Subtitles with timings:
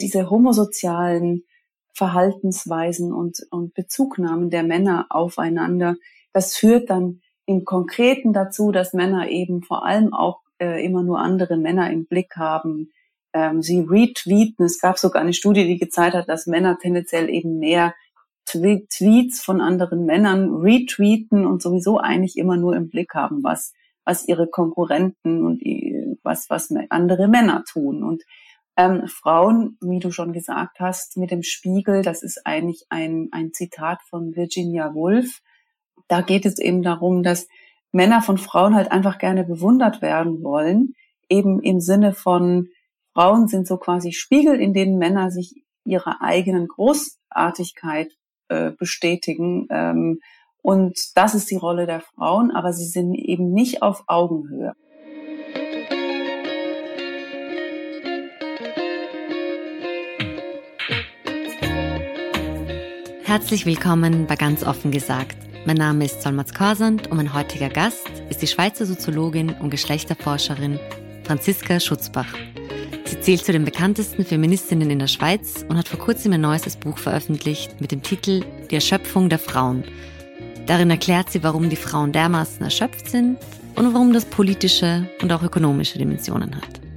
[0.00, 1.44] diese homosozialen
[1.92, 5.96] Verhaltensweisen und, und Bezugnahmen der Männer aufeinander,
[6.32, 11.18] das führt dann im Konkreten dazu, dass Männer eben vor allem auch äh, immer nur
[11.18, 12.92] andere Männer im Blick haben.
[13.32, 14.64] Ähm, sie retweeten.
[14.64, 17.94] Es gab sogar eine Studie, die gezeigt hat, dass Männer tendenziell eben mehr
[18.44, 23.74] Tweets von anderen Männern retweeten und sowieso eigentlich immer nur im Blick haben, was,
[24.04, 25.62] was ihre Konkurrenten und
[26.22, 28.02] was, was andere Männer tun.
[28.02, 28.22] Und
[28.78, 33.52] ähm, Frauen, wie du schon gesagt hast, mit dem Spiegel, das ist eigentlich ein, ein
[33.52, 35.40] Zitat von Virginia Woolf.
[36.06, 37.48] Da geht es eben darum, dass
[37.90, 40.94] Männer von Frauen halt einfach gerne bewundert werden wollen,
[41.28, 42.68] eben im Sinne von
[43.14, 48.12] Frauen sind so quasi Spiegel, in denen Männer sich ihrer eigenen Großartigkeit
[48.48, 49.66] äh, bestätigen.
[49.70, 50.20] Ähm,
[50.62, 54.74] und das ist die Rolle der Frauen, aber sie sind eben nicht auf Augenhöhe.
[63.28, 65.36] Herzlich willkommen bei Ganz offen gesagt.
[65.66, 70.80] Mein Name ist Solmaz Korsand und mein heutiger Gast ist die Schweizer Soziologin und Geschlechterforscherin
[71.24, 72.32] Franziska Schutzbach.
[73.04, 76.74] Sie zählt zu den bekanntesten Feministinnen in der Schweiz und hat vor kurzem ein neues
[76.76, 79.84] Buch veröffentlicht mit dem Titel Die Erschöpfung der Frauen.
[80.64, 83.36] Darin erklärt sie, warum die Frauen dermaßen erschöpft sind
[83.76, 86.87] und warum das politische und auch ökonomische Dimensionen hat.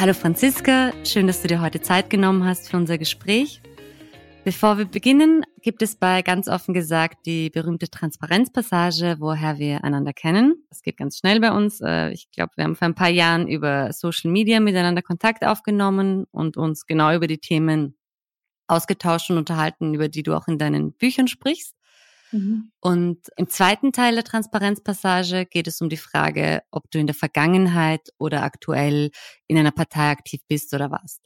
[0.00, 3.60] Hallo Franziska, schön, dass du dir heute Zeit genommen hast für unser Gespräch.
[4.44, 10.14] Bevor wir beginnen, gibt es bei ganz offen gesagt die berühmte Transparenzpassage, woher wir einander
[10.14, 10.64] kennen.
[10.70, 11.82] Das geht ganz schnell bei uns.
[11.82, 16.24] Äh, ich glaube, wir haben vor ein paar Jahren über Social Media miteinander Kontakt aufgenommen
[16.30, 17.94] und uns genau über die Themen
[18.68, 21.76] ausgetauscht und unterhalten, über die du auch in deinen Büchern sprichst.
[22.32, 22.70] Mhm.
[22.80, 27.14] Und im zweiten Teil der Transparenzpassage geht es um die Frage, ob du in der
[27.14, 29.10] Vergangenheit oder aktuell
[29.46, 31.20] in einer Partei aktiv bist oder warst.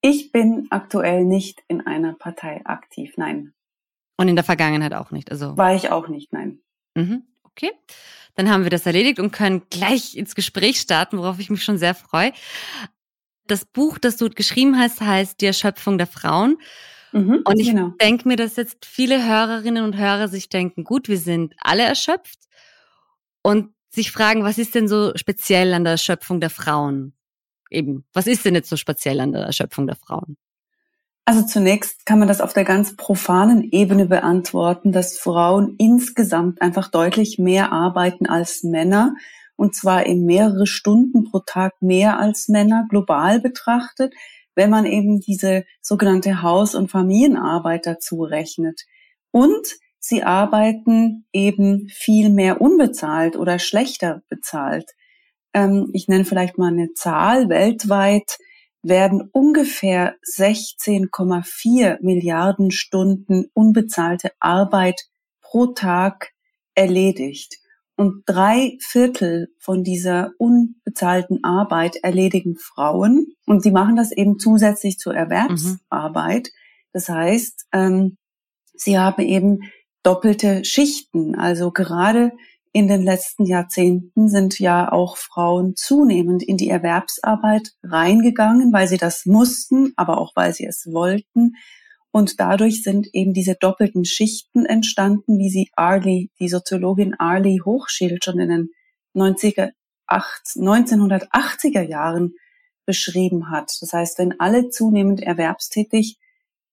[0.00, 3.52] Ich bin aktuell nicht in einer Partei aktiv, nein.
[4.16, 5.56] Und in der Vergangenheit auch nicht, also.
[5.56, 6.60] War ich auch nicht, nein.
[6.94, 7.24] Mhm.
[7.44, 7.72] Okay,
[8.34, 11.78] dann haben wir das erledigt und können gleich ins Gespräch starten, worauf ich mich schon
[11.78, 12.32] sehr freue.
[13.48, 16.58] Das Buch, das du geschrieben hast, heißt Die Erschöpfung der Frauen.
[17.12, 17.92] Mhm, und ich genau.
[18.00, 22.38] denke mir, dass jetzt viele Hörerinnen und Hörer sich denken, gut, wir sind alle erschöpft
[23.42, 27.14] und sich fragen, was ist denn so speziell an der Erschöpfung der Frauen?
[27.70, 30.36] Eben, was ist denn jetzt so speziell an der Erschöpfung der Frauen?
[31.24, 36.88] Also zunächst kann man das auf der ganz profanen Ebene beantworten, dass Frauen insgesamt einfach
[36.88, 39.14] deutlich mehr arbeiten als Männer
[39.54, 44.14] und zwar in mehrere Stunden pro Tag mehr als Männer global betrachtet
[44.58, 48.86] wenn man eben diese sogenannte Haus- und Familienarbeit dazu rechnet.
[49.30, 54.90] Und sie arbeiten eben viel mehr unbezahlt oder schlechter bezahlt.
[55.54, 57.48] Ähm, ich nenne vielleicht mal eine Zahl.
[57.48, 58.38] Weltweit
[58.82, 65.02] werden ungefähr 16,4 Milliarden Stunden unbezahlte Arbeit
[65.40, 66.32] pro Tag
[66.74, 67.58] erledigt.
[67.98, 73.26] Und drei Viertel von dieser unbezahlten Arbeit erledigen Frauen.
[73.44, 76.46] Und sie machen das eben zusätzlich zur Erwerbsarbeit.
[76.46, 76.58] Mhm.
[76.92, 78.16] Das heißt, ähm,
[78.74, 79.62] sie haben eben
[80.04, 81.34] doppelte Schichten.
[81.34, 82.30] Also gerade
[82.72, 88.98] in den letzten Jahrzehnten sind ja auch Frauen zunehmend in die Erwerbsarbeit reingegangen, weil sie
[88.98, 91.54] das mussten, aber auch weil sie es wollten.
[92.18, 98.24] Und dadurch sind eben diese doppelten Schichten entstanden, wie sie Arlie, die Soziologin Arlie Hochschild
[98.24, 98.70] schon in den
[99.14, 99.70] 90er,
[100.08, 102.34] 1980er Jahren
[102.84, 103.70] beschrieben hat.
[103.80, 106.18] Das heißt, wenn alle zunehmend erwerbstätig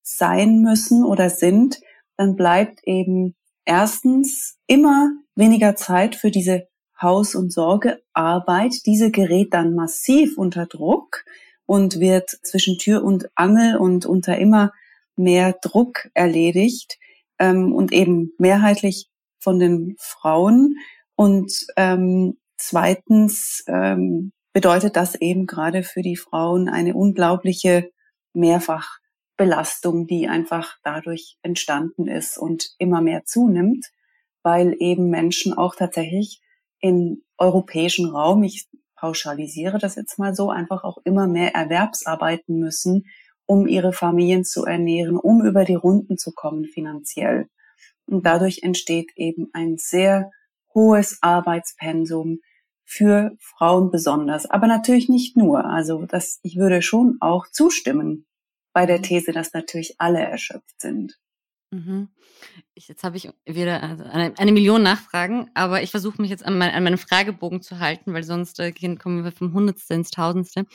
[0.01, 1.79] sein müssen oder sind,
[2.17, 3.35] dann bleibt eben
[3.66, 6.67] erstens immer weniger Zeit für diese
[7.00, 8.84] Haus- und Sorgearbeit.
[8.88, 11.23] Diese gerät dann massiv unter Druck
[11.67, 14.72] und wird zwischen Tür und Angel und unter immer
[15.15, 16.97] mehr Druck erledigt
[17.39, 19.09] ähm, und eben mehrheitlich
[19.39, 20.77] von den Frauen.
[21.15, 27.91] Und ähm, zweitens ähm, bedeutet das eben gerade für die Frauen eine unglaubliche
[28.34, 33.85] Mehrfachbelastung, die einfach dadurch entstanden ist und immer mehr zunimmt,
[34.43, 36.41] weil eben Menschen auch tatsächlich
[36.79, 43.05] im europäischen Raum, ich pauschalisiere das jetzt mal so, einfach auch immer mehr Erwerbsarbeiten müssen,
[43.45, 47.47] um ihre Familien zu ernähren, um über die Runden zu kommen finanziell.
[48.07, 50.31] Und dadurch entsteht eben ein sehr
[50.73, 52.39] hohes Arbeitspensum
[52.83, 55.65] für Frauen besonders, aber natürlich nicht nur.
[55.65, 58.27] Also das, ich würde schon auch zustimmen
[58.73, 61.17] bei der These, dass natürlich alle erschöpft sind.
[61.72, 62.09] Mhm.
[62.73, 66.58] Ich, jetzt habe ich wieder also eine, Million Nachfragen, aber ich versuche mich jetzt an,
[66.58, 70.66] mein, an meinem Fragebogen zu halten, weil sonst äh, kommen wir vom Hundertste ins Tausendste.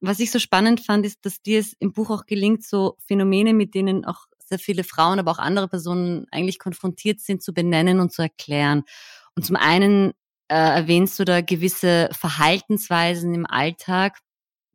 [0.00, 3.54] Was ich so spannend fand, ist, dass dir es im Buch auch gelingt, so Phänomene,
[3.54, 8.00] mit denen auch sehr viele Frauen, aber auch andere Personen eigentlich konfrontiert sind, zu benennen
[8.00, 8.82] und zu erklären.
[9.34, 10.12] Und zum einen
[10.48, 14.18] äh, erwähnst du da gewisse Verhaltensweisen im Alltag,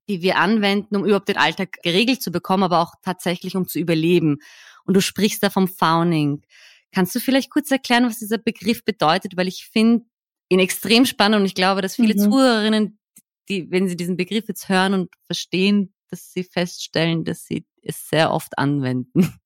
[0.10, 3.80] die wir anwenden, um überhaupt den Alltag geregelt zu bekommen, aber auch tatsächlich um zu
[3.80, 4.40] überleben.
[4.90, 6.42] Und du sprichst da vom Fauning.
[6.92, 9.38] Kannst du vielleicht kurz erklären, was dieser Begriff bedeutet?
[9.38, 10.04] Weil ich finde
[10.50, 12.32] ihn extrem spannend und ich glaube, dass viele mhm.
[12.32, 13.00] Zuhörerinnen,
[13.50, 18.10] die, wenn sie diesen Begriff jetzt hören und verstehen, dass sie feststellen, dass sie es
[18.10, 19.40] sehr oft anwenden.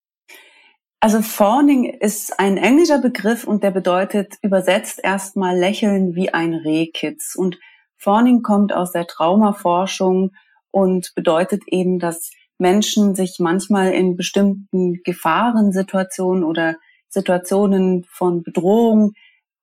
[1.02, 7.36] Also Fawning ist ein englischer Begriff und der bedeutet übersetzt erstmal lächeln wie ein Rehkitz.
[7.36, 7.60] Und
[7.98, 10.32] Fawning kommt aus der Traumaforschung
[10.72, 12.32] und bedeutet eben, dass
[12.64, 16.78] Menschen sich manchmal in bestimmten Gefahrensituationen oder
[17.10, 19.14] Situationen von Bedrohung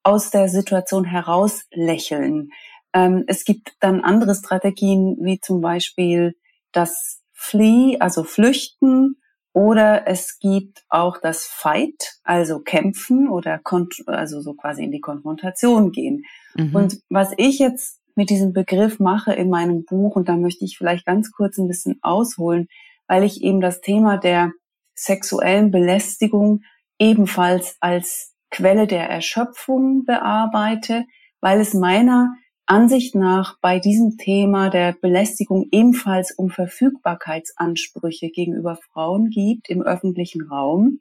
[0.03, 2.51] aus der Situation heraus lächeln.
[2.93, 6.37] Ähm, es gibt dann andere Strategien, wie zum Beispiel
[6.73, 9.17] das Flee, also Flüchten
[9.55, 13.61] oder es gibt auch das Fight, also kämpfen oder
[14.07, 16.25] also so quasi in die Konfrontation gehen.
[16.55, 16.77] Mhm.
[16.77, 20.77] Und was ich jetzt mit diesem Begriff mache in meinem Buch, und da möchte ich
[20.77, 22.69] vielleicht ganz kurz ein bisschen ausholen,
[23.11, 24.53] weil ich eben das Thema der
[24.95, 26.61] sexuellen Belästigung
[26.97, 31.07] ebenfalls als Quelle der Erschöpfung bearbeite,
[31.41, 32.33] weil es meiner
[32.67, 40.43] Ansicht nach bei diesem Thema der Belästigung ebenfalls um Verfügbarkeitsansprüche gegenüber Frauen gibt im öffentlichen
[40.43, 41.01] Raum.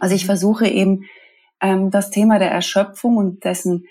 [0.00, 1.04] Also ich versuche eben
[1.62, 3.84] ähm, das Thema der Erschöpfung und dessen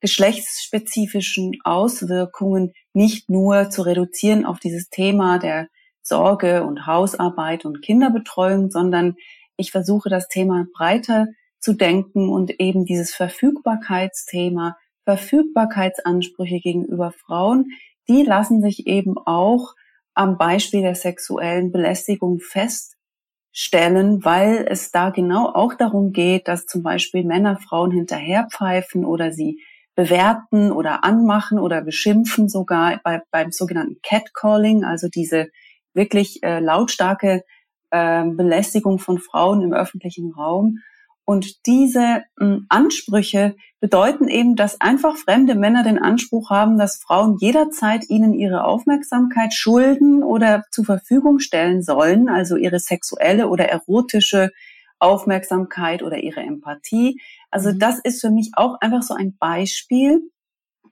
[0.00, 5.66] geschlechtsspezifischen Auswirkungen nicht nur zu reduzieren auf dieses Thema der
[6.04, 9.16] Sorge und Hausarbeit und Kinderbetreuung, sondern
[9.56, 11.26] ich versuche das Thema breiter
[11.58, 17.70] zu denken und eben dieses Verfügbarkeitsthema Verfügbarkeitsansprüche gegenüber Frauen,
[18.08, 19.74] die lassen sich eben auch
[20.14, 26.82] am Beispiel der sexuellen Belästigung feststellen, weil es da genau auch darum geht, dass zum
[26.82, 29.60] Beispiel Männer Frauen hinterherpfeifen oder sie
[29.96, 35.48] bewerten oder anmachen oder beschimpfen sogar bei, beim sogenannten Catcalling, also diese
[35.94, 37.44] wirklich äh, lautstarke
[37.90, 40.78] äh, Belästigung von Frauen im öffentlichen Raum.
[41.24, 47.38] Und diese äh, Ansprüche bedeuten eben, dass einfach fremde Männer den Anspruch haben, dass Frauen
[47.38, 54.50] jederzeit ihnen ihre Aufmerksamkeit schulden oder zur Verfügung stellen sollen, also ihre sexuelle oder erotische
[54.98, 57.20] Aufmerksamkeit oder ihre Empathie.
[57.50, 57.78] Also mhm.
[57.78, 60.30] das ist für mich auch einfach so ein Beispiel,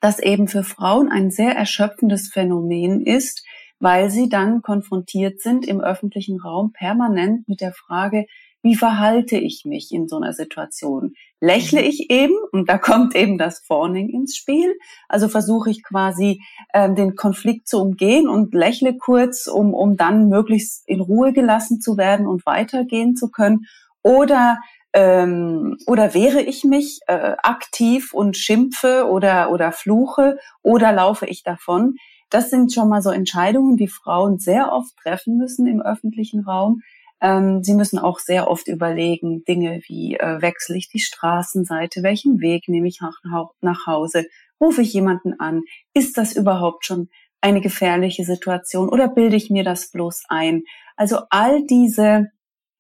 [0.01, 3.45] das eben für Frauen ein sehr erschöpfendes Phänomen ist,
[3.82, 8.26] weil sie dann konfrontiert sind im öffentlichen Raum permanent mit der Frage,
[8.62, 11.14] wie verhalte ich mich in so einer Situation?
[11.40, 11.88] Lächle mhm.
[11.88, 16.40] ich eben, und da kommt eben das Fawning ins Spiel, also versuche ich quasi
[16.73, 21.81] ähm, den Konflikt zu umgehen und lächle kurz, um, um dann möglichst in Ruhe gelassen
[21.81, 23.67] zu werden und weitergehen zu können.
[24.02, 24.58] Oder
[24.93, 31.43] ähm, oder wehre ich mich äh, aktiv und schimpfe oder oder fluche oder laufe ich
[31.43, 31.96] davon?
[32.32, 36.81] Das sind schon mal so Entscheidungen, die Frauen sehr oft treffen müssen im öffentlichen Raum,
[37.23, 42.40] ähm, sie müssen auch sehr oft überlegen, Dinge wie, äh, wechsle ich die Straßenseite, welchen
[42.40, 43.14] Weg nehme ich nach,
[43.61, 44.26] nach Hause,
[44.61, 45.62] rufe ich jemanden an,
[45.94, 50.65] ist das überhaupt schon eine gefährliche Situation oder bilde ich mir das bloß ein?
[50.96, 52.27] Also all diese,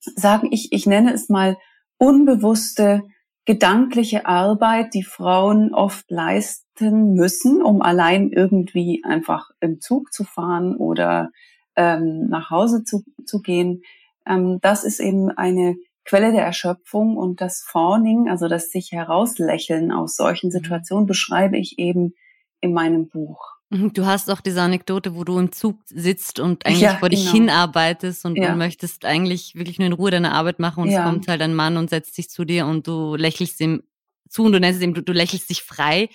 [0.00, 1.56] sagen ich, ich nenne es mal
[1.96, 3.02] unbewusste
[3.44, 10.76] gedankliche Arbeit, die Frauen oft leisten müssen, um allein irgendwie einfach im Zug zu fahren
[10.76, 11.30] oder
[11.74, 13.82] ähm, nach Hause zu, zu gehen,
[14.26, 19.92] ähm, das ist eben eine Quelle der Erschöpfung und das Fawning, also das sich herauslächeln
[19.92, 20.52] aus solchen mhm.
[20.52, 22.14] Situationen, beschreibe ich eben
[22.60, 23.56] in meinem Buch.
[23.72, 27.08] Mhm, du hast auch diese Anekdote, wo du im Zug sitzt und eigentlich ja, vor
[27.08, 27.32] dich genau.
[27.32, 28.50] hinarbeitest und ja.
[28.50, 31.00] du möchtest eigentlich wirklich nur in Ruhe deine Arbeit machen und ja.
[31.00, 33.82] es kommt halt ein Mann und setzt sich zu dir und du lächelst ihm
[34.28, 36.10] zu und du nennst es ihm, du, du lächelst dich frei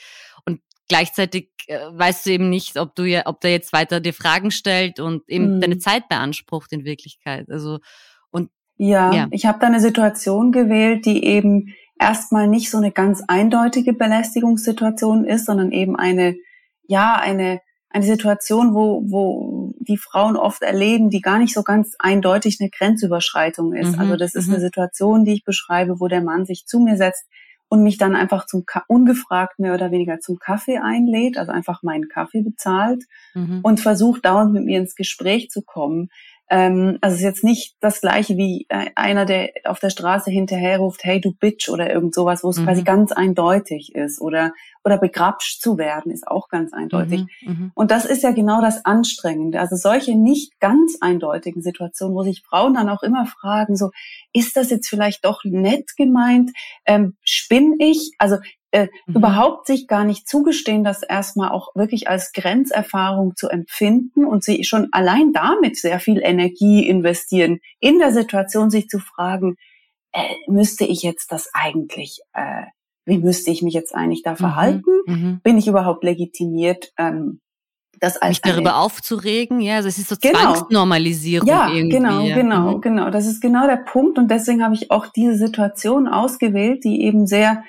[0.46, 4.14] und gleichzeitig äh, weißt du eben nicht, ob du ja, ob der jetzt weiter dir
[4.14, 5.62] Fragen stellt und eben mhm.
[5.62, 7.50] deine Zeit beansprucht in Wirklichkeit.
[7.50, 7.80] Also
[8.30, 9.28] und ja, ja.
[9.32, 15.26] ich habe da eine Situation gewählt, die eben erstmal nicht so eine ganz eindeutige Belästigungssituation
[15.26, 16.36] ist, sondern eben eine
[16.88, 21.96] ja eine eine Situation, wo wo die Frauen oft erleben, die gar nicht so ganz
[22.00, 23.94] eindeutig eine Grenzüberschreitung ist.
[23.94, 24.00] Mhm.
[24.00, 24.62] Also das ist eine mhm.
[24.62, 27.26] Situation, die ich beschreibe, wo der Mann sich zu mir setzt
[27.70, 32.08] und mich dann einfach zum ungefragt mehr oder weniger zum Kaffee einlädt, also einfach meinen
[32.08, 33.04] Kaffee bezahlt
[33.34, 33.60] mhm.
[33.62, 36.10] und versucht dauernd mit mir ins Gespräch zu kommen.
[36.50, 40.32] Ähm, also es ist jetzt nicht das gleiche wie äh, einer, der auf der Straße
[40.32, 42.66] hinterher ruft, hey du Bitch oder irgend sowas, wo es mhm.
[42.66, 44.54] quasi ganz eindeutig ist oder
[44.88, 47.26] oder begrapscht zu werden, ist auch ganz eindeutig.
[47.42, 49.60] Mhm, mhm, und das ist ja genau das Anstrengende.
[49.60, 53.92] Also solche nicht ganz eindeutigen Situationen, wo sich Frauen dann auch immer fragen, so,
[54.32, 56.52] ist das jetzt vielleicht doch nett gemeint?
[56.86, 58.12] Ähm, spinn ich?
[58.18, 58.38] Also
[58.78, 59.16] äh, mhm.
[59.16, 64.64] überhaupt sich gar nicht zugestehen, das erstmal auch wirklich als Grenzerfahrung zu empfinden und sie
[64.66, 69.56] schon allein damit sehr viel Energie investieren, in der Situation sich zu fragen,
[70.12, 72.66] äh, müsste ich jetzt das eigentlich, äh,
[73.06, 74.38] wie müsste ich mich jetzt eigentlich da mhm.
[74.38, 74.92] verhalten?
[75.08, 75.40] Mhm.
[75.42, 76.92] Bin ich überhaupt legitimiert?
[76.98, 77.40] Ähm,
[78.00, 80.38] das als mich darüber aufzuregen, ja, also es ist so genau.
[80.38, 81.98] Zwangsnormalisierung ja, irgendwie.
[81.98, 82.82] Genau, genau, mhm.
[82.82, 83.10] genau.
[83.10, 87.26] Das ist genau der Punkt und deswegen habe ich auch diese Situation ausgewählt, die eben
[87.26, 87.64] sehr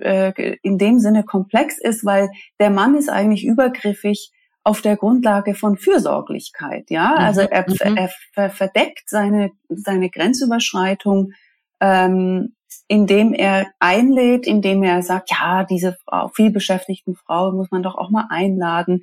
[0.00, 5.54] äh, in dem Sinne komplex ist, weil der Mann ist eigentlich übergriffig auf der Grundlage
[5.54, 7.10] von Fürsorglichkeit, ja.
[7.12, 7.24] Mhm.
[7.24, 7.96] Also er, mhm.
[8.34, 11.32] er verdeckt seine seine Grenzüberschreitung,
[11.80, 12.54] ähm,
[12.88, 17.96] indem er einlädt, indem er sagt, ja, diese Frau, viel beschäftigten Frau muss man doch
[17.96, 19.02] auch mal einladen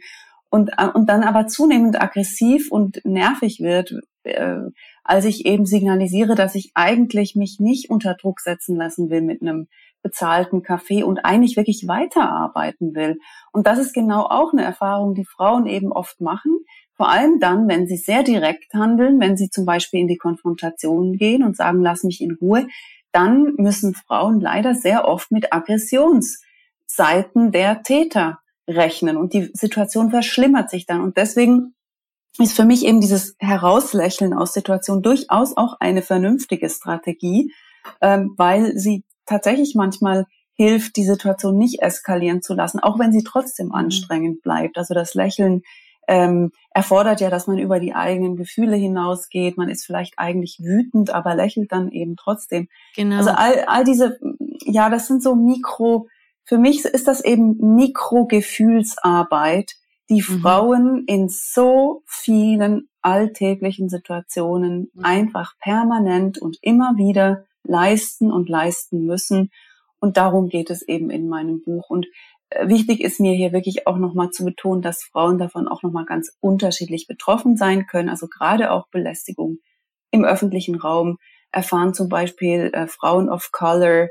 [0.50, 4.58] und äh, und dann aber zunehmend aggressiv und nervig wird, äh,
[5.04, 9.42] als ich eben signalisiere, dass ich eigentlich mich nicht unter Druck setzen lassen will mit
[9.42, 9.68] einem
[10.01, 13.20] bezahlten Kaffee und eigentlich wirklich weiterarbeiten will.
[13.51, 16.60] Und das ist genau auch eine Erfahrung, die Frauen eben oft machen.
[16.96, 21.13] Vor allem dann, wenn sie sehr direkt handeln, wenn sie zum Beispiel in die Konfrontation
[21.18, 22.68] gehen und sagen, lass mich in Ruhe,
[23.12, 30.70] dann müssen Frauen leider sehr oft mit Aggressionsseiten der Täter rechnen und die Situation verschlimmert
[30.70, 31.01] sich dann.
[31.01, 31.74] Und deswegen
[32.39, 37.54] ist für mich eben dieses Herauslächeln aus Situationen durchaus auch eine vernünftige Strategie,
[38.01, 43.24] ähm, weil sie tatsächlich manchmal hilft, die Situation nicht eskalieren zu lassen, auch wenn sie
[43.24, 43.76] trotzdem mhm.
[43.76, 44.78] anstrengend bleibt.
[44.78, 45.62] Also das Lächeln
[46.08, 49.58] ähm, erfordert ja, dass man über die eigenen Gefühle hinausgeht.
[49.58, 52.70] Man ist vielleicht eigentlich wütend, aber lächelt dann eben trotzdem.
[52.96, 53.18] Genau.
[53.18, 54.18] Also all, all diese,
[54.66, 56.08] ja, das sind so Mikro,
[56.48, 59.74] für mich ist das eben Mikrogefühlsarbeit,
[60.10, 60.40] die mhm.
[60.42, 65.04] Frauen in so vielen alltäglichen Situationen mhm.
[65.04, 69.52] einfach permanent und immer wieder leisten und leisten müssen.
[70.00, 71.90] Und darum geht es eben in meinem Buch.
[71.90, 72.08] Und
[72.50, 76.06] äh, wichtig ist mir hier wirklich auch nochmal zu betonen, dass Frauen davon auch nochmal
[76.06, 78.10] ganz unterschiedlich betroffen sein können.
[78.10, 79.58] Also gerade auch Belästigung
[80.12, 81.18] im öffentlichen Raum
[81.52, 84.10] erfahren zum Beispiel äh, Frauen of Color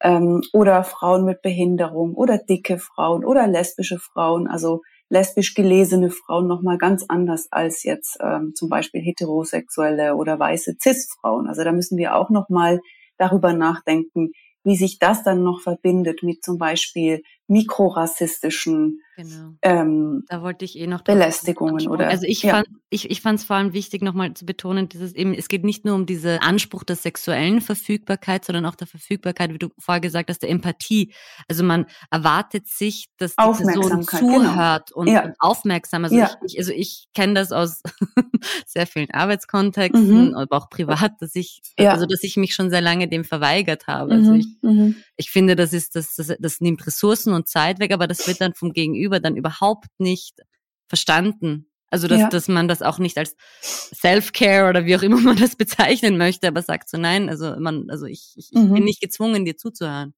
[0.00, 4.46] ähm, oder Frauen mit Behinderung oder dicke Frauen oder lesbische Frauen.
[4.48, 10.76] Also lesbisch gelesene Frauen nochmal ganz anders als jetzt ähm, zum Beispiel heterosexuelle oder weiße
[10.80, 11.46] Cis-Frauen.
[11.46, 12.80] Also da müssen wir auch nochmal
[13.16, 14.30] darüber nachdenken,
[14.64, 19.52] wie sich das dann noch verbindet mit zum Beispiel mikrorassistischen genau.
[19.62, 22.56] ähm, da wollte ich eh noch Belästigungen oder also ich ja.
[22.56, 25.46] fand ich, ich fand es vor allem wichtig nochmal zu betonen dass es eben es
[25.46, 29.68] geht nicht nur um diese Anspruch der sexuellen Verfügbarkeit sondern auch der Verfügbarkeit wie du
[29.78, 31.12] vorher gesagt hast der Empathie
[31.48, 34.02] also man erwartet sich dass die Person genau.
[34.02, 35.00] zuhört genau.
[35.00, 35.24] und, ja.
[35.24, 36.30] und, aufmerksam also ja.
[36.44, 37.82] ich, also ich kenne das aus
[38.66, 40.34] sehr vielen Arbeitskontexten mhm.
[40.34, 44.14] aber auch privat dass ich also dass ich mich schon sehr lange dem verweigert habe
[44.14, 44.40] also mhm.
[44.40, 44.96] ich, mhm.
[45.16, 48.40] Ich finde das ist das, das das nimmt Ressourcen und Zeit weg, aber das wird
[48.40, 50.42] dann vom Gegenüber dann überhaupt nicht
[50.88, 51.70] verstanden.
[51.88, 52.28] Also, dass, ja.
[52.28, 56.48] dass man das auch nicht als Self-Care oder wie auch immer man das bezeichnen möchte,
[56.48, 58.74] aber sagt so, nein, also man, also ich, ich, mhm.
[58.74, 60.14] bin nicht gezwungen, dir zuzuhören.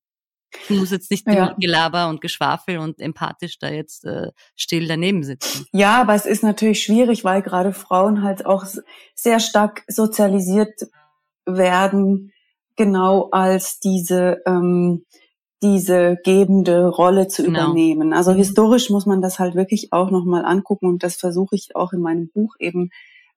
[0.71, 1.55] Ich muss jetzt nicht ja.
[1.59, 5.67] Gelaber und Geschwafel und empathisch da jetzt äh, still daneben sitzen.
[5.73, 8.65] Ja, aber es ist natürlich schwierig, weil gerade Frauen halt auch
[9.15, 10.89] sehr stark sozialisiert
[11.45, 12.33] werden,
[12.79, 15.05] genau als diese ähm,
[15.63, 17.65] diese gebende Rolle zu genau.
[17.65, 18.13] übernehmen.
[18.13, 18.37] Also mhm.
[18.37, 22.01] historisch muss man das halt wirklich auch nochmal angucken und das versuche ich auch in
[22.01, 22.91] meinem Buch eben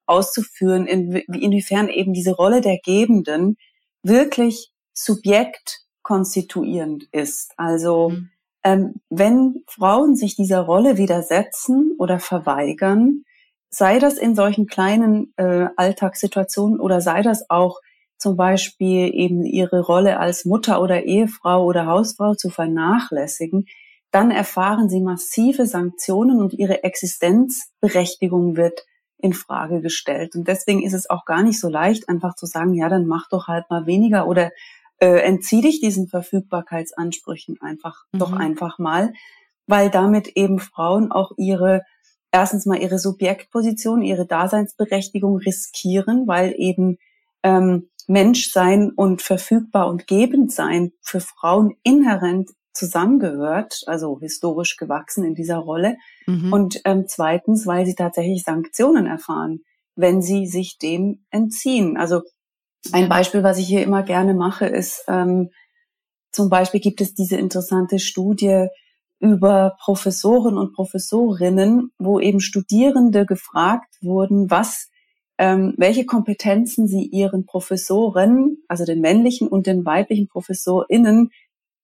[0.06, 3.56] auszuführen, in, inwiefern eben diese Rolle der Gebenden
[4.02, 7.54] wirklich subjektkonstituierend ist.
[7.56, 8.30] Also mhm.
[8.62, 13.24] ähm, wenn Frauen sich dieser Rolle widersetzen oder verweigern,
[13.68, 17.80] sei das in solchen kleinen äh, Alltagssituationen oder sei das auch
[18.22, 23.66] zum Beispiel eben ihre Rolle als Mutter oder Ehefrau oder Hausfrau zu vernachlässigen,
[24.12, 28.84] dann erfahren sie massive Sanktionen und ihre Existenzberechtigung wird
[29.18, 30.34] in Frage gestellt.
[30.34, 33.28] Und deswegen ist es auch gar nicht so leicht, einfach zu sagen, ja, dann mach
[33.28, 34.52] doch halt mal weniger oder
[34.98, 38.18] äh, entzieh dich diesen Verfügbarkeitsansprüchen einfach mhm.
[38.18, 39.12] doch einfach mal,
[39.66, 41.82] weil damit eben Frauen auch ihre
[42.32, 46.98] erstens mal ihre Subjektposition, ihre Daseinsberechtigung riskieren, weil eben
[47.42, 55.34] ähm, Menschsein und verfügbar und gebend sein für Frauen inhärent zusammengehört, also historisch gewachsen in
[55.34, 55.96] dieser Rolle.
[56.26, 56.52] Mhm.
[56.52, 59.60] Und ähm, zweitens, weil sie tatsächlich Sanktionen erfahren.
[59.94, 61.98] wenn sie sich dem entziehen.
[61.98, 62.22] Also
[62.92, 65.50] ein Beispiel, was ich hier immer gerne mache, ist ähm,
[66.32, 68.68] zum Beispiel gibt es diese interessante Studie
[69.20, 74.88] über Professoren und Professorinnen, wo eben Studierende gefragt wurden, was,
[75.38, 81.30] ähm, welche Kompetenzen sie ihren Professoren, also den männlichen und den weiblichen ProfessorInnen,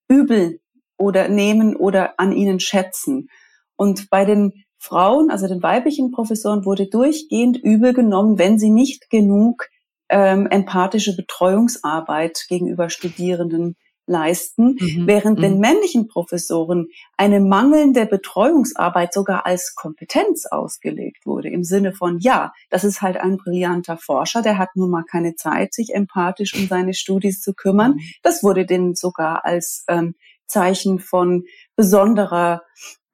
[0.09, 0.61] übel
[0.97, 3.29] oder nehmen oder an ihnen schätzen.
[3.77, 9.11] Und bei den Frauen, also den weiblichen Professoren, wurde durchgehend übel genommen, wenn sie nicht
[9.11, 9.69] genug
[10.09, 13.77] ähm, empathische Betreuungsarbeit gegenüber Studierenden
[14.09, 15.07] leisten, mhm.
[15.07, 15.43] während mhm.
[15.43, 22.53] den männlichen Professoren eine mangelnde Betreuungsarbeit sogar als Kompetenz ausgelegt wurde, im Sinne von, ja,
[22.71, 26.67] das ist halt ein brillanter Forscher, der hat nun mal keine Zeit, sich empathisch um
[26.67, 27.93] seine Studis zu kümmern.
[27.93, 28.01] Mhm.
[28.23, 30.15] Das wurde denen sogar als ähm,
[30.47, 31.45] Zeichen von
[31.77, 32.63] besonderer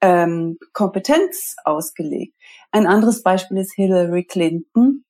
[0.01, 2.35] ähm, Kompetenz ausgelegt.
[2.71, 5.05] Ein anderes Beispiel ist Hillary Clinton,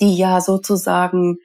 [0.00, 1.38] die ja sozusagen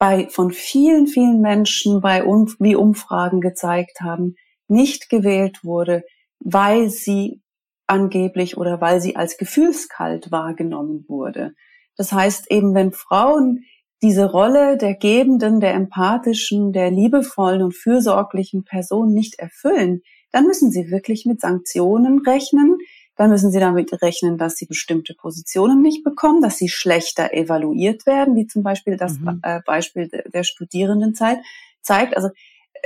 [0.00, 4.34] bei, von vielen, vielen Menschen bei, um, wie Umfragen gezeigt haben,
[4.66, 6.04] nicht gewählt wurde,
[6.40, 7.42] weil sie
[7.86, 11.52] angeblich oder weil sie als gefühlskalt wahrgenommen wurde.
[11.96, 13.64] Das heißt eben, wenn Frauen
[14.02, 20.00] diese Rolle der gebenden, der empathischen, der liebevollen und fürsorglichen Person nicht erfüllen,
[20.32, 22.78] dann müssen sie wirklich mit Sanktionen rechnen.
[23.20, 28.06] Dann müssen sie damit rechnen, dass sie bestimmte Positionen nicht bekommen, dass sie schlechter evaluiert
[28.06, 29.40] werden, wie zum Beispiel das mhm.
[29.42, 31.40] äh, Beispiel der Studierendenzeit
[31.82, 32.16] zeigt.
[32.16, 32.30] Also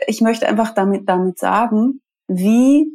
[0.08, 2.88] ich möchte einfach damit, damit sagen, wie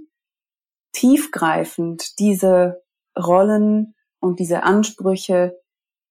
[0.92, 2.82] tiefgreifend diese
[3.18, 5.58] Rollen und diese Ansprüche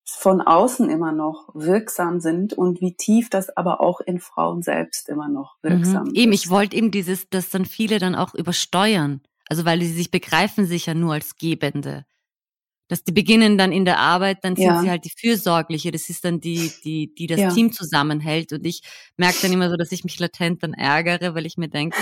[0.06, 5.10] von außen immer noch wirksam sind und wie tief das aber auch in Frauen selbst
[5.10, 5.68] immer noch mhm.
[5.68, 6.08] wirksam mhm.
[6.08, 6.16] ist.
[6.16, 9.20] Eben, ich wollte eben dieses, dass dann viele dann auch übersteuern.
[9.48, 12.04] Also weil sie sich begreifen sich ja nur als Gebende.
[12.88, 14.80] Dass die beginnen dann in der Arbeit, dann sind ja.
[14.80, 15.90] sie halt die Fürsorgliche.
[15.90, 17.50] Das ist dann die, die, die das ja.
[17.50, 18.52] Team zusammenhält.
[18.52, 18.82] Und ich
[19.16, 21.98] merke dann immer so, dass ich mich latent dann ärgere, weil ich mir denke,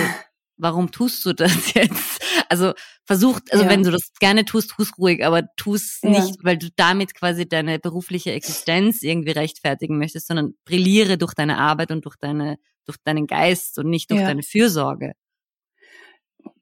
[0.56, 2.24] warum tust du das jetzt?
[2.48, 2.72] Also
[3.04, 3.70] versuch, also ja.
[3.70, 6.10] wenn du das gerne tust, tust ruhig, aber tust ja.
[6.10, 11.58] nicht, weil du damit quasi deine berufliche Existenz irgendwie rechtfertigen möchtest, sondern brilliere durch deine
[11.58, 14.28] Arbeit und durch deine, durch deinen Geist und nicht durch ja.
[14.28, 15.12] deine Fürsorge.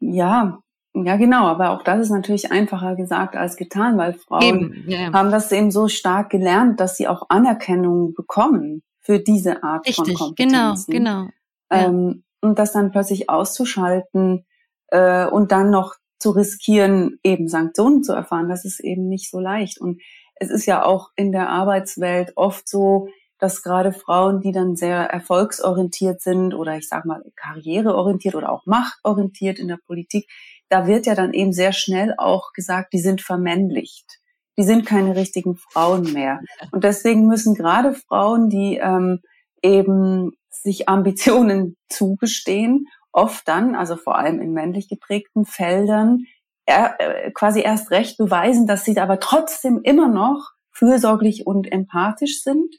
[0.00, 0.60] Ja,
[0.94, 5.12] ja, genau, aber auch das ist natürlich einfacher gesagt als getan, weil Frauen ja, ja.
[5.12, 10.16] haben das eben so stark gelernt, dass sie auch Anerkennung bekommen für diese Art Richtig,
[10.16, 10.92] von genau, Kompetenzen.
[10.92, 11.30] Genau, genau.
[11.70, 14.46] Ähm, und das dann plötzlich auszuschalten
[14.88, 19.40] äh, und dann noch zu riskieren, eben Sanktionen zu erfahren, das ist eben nicht so
[19.40, 19.80] leicht.
[19.80, 20.00] Und
[20.36, 25.00] es ist ja auch in der Arbeitswelt oft so, dass gerade Frauen, die dann sehr
[25.00, 30.30] erfolgsorientiert sind oder ich sage mal karriereorientiert oder auch machtorientiert in der Politik,
[30.68, 34.20] da wird ja dann eben sehr schnell auch gesagt, die sind vermännlicht.
[34.56, 36.40] Die sind keine richtigen Frauen mehr.
[36.70, 39.20] Und deswegen müssen gerade Frauen, die ähm,
[39.62, 46.24] eben sich Ambitionen zugestehen, oft dann, also vor allem in männlich geprägten Feldern,
[46.66, 52.42] er, äh, quasi erst recht beweisen, dass sie aber trotzdem immer noch fürsorglich und empathisch
[52.42, 52.74] sind.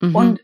[0.00, 0.14] Mhm.
[0.14, 0.40] Und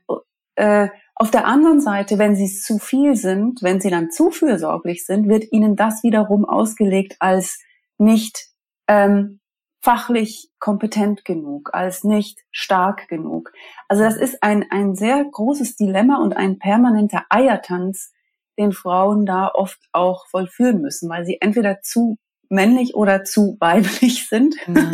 [0.54, 5.06] äh, auf der anderen Seite, wenn sie zu viel sind, wenn sie dann zu fürsorglich
[5.06, 7.60] sind, wird ihnen das wiederum ausgelegt als
[7.98, 8.48] nicht
[8.88, 9.40] ähm,
[9.80, 13.52] fachlich kompetent genug, als nicht stark genug.
[13.88, 18.12] Also das ist ein, ein sehr großes Dilemma und ein permanenter Eiertanz,
[18.58, 22.16] den Frauen da oft auch vollführen müssen, weil sie entweder zu
[22.48, 24.56] männlich oder zu weiblich sind.
[24.66, 24.90] Ja.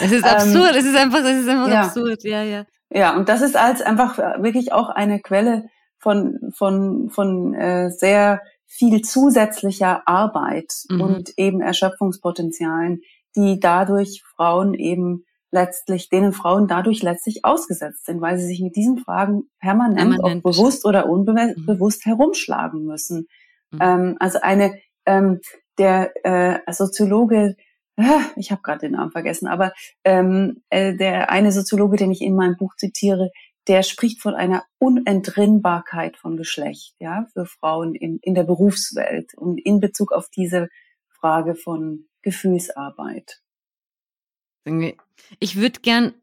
[0.00, 1.82] Es ist absurd, es ist einfach, es ist einfach ja.
[1.82, 2.64] absurd, ja, ja.
[2.94, 8.40] Ja, und das ist als einfach wirklich auch eine Quelle von, von, von äh, sehr
[8.66, 11.00] viel zusätzlicher Arbeit mhm.
[11.00, 13.00] und eben Erschöpfungspotenzialen,
[13.36, 18.76] die dadurch Frauen eben letztlich, denen Frauen dadurch letztlich ausgesetzt sind, weil sie sich mit
[18.76, 20.44] diesen Fragen permanent, permanent.
[20.44, 22.10] ob bewusst oder unbewusst mhm.
[22.10, 23.26] herumschlagen müssen.
[23.70, 23.78] Mhm.
[23.80, 25.40] Ähm, also eine, ähm,
[25.78, 27.54] der äh, Soziologe, äh,
[28.36, 29.72] ich habe gerade den Namen vergessen, aber
[30.04, 33.30] ähm, äh, der eine Soziologe, den ich in meinem Buch zitiere,
[33.66, 39.58] der spricht von einer Unentrinnbarkeit von Geschlecht, ja, für Frauen in, in der Berufswelt und
[39.58, 40.68] in Bezug auf diese
[41.08, 43.40] Frage von Gefühlsarbeit.
[45.38, 46.14] Ich würde gern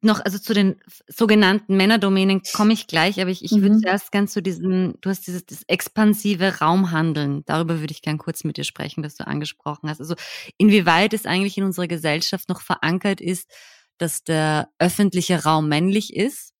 [0.00, 0.76] noch, also zu den
[1.08, 3.82] sogenannten Männerdomänen komme ich gleich, aber ich, ich würde mhm.
[3.82, 8.56] zuerst gern zu diesem, du hast dieses expansive Raumhandeln, darüber würde ich gern kurz mit
[8.56, 10.00] dir sprechen, das du angesprochen hast.
[10.00, 10.14] Also
[10.58, 13.50] inwieweit es eigentlich in unserer Gesellschaft noch verankert ist,
[13.98, 16.52] dass der öffentliche Raum männlich ist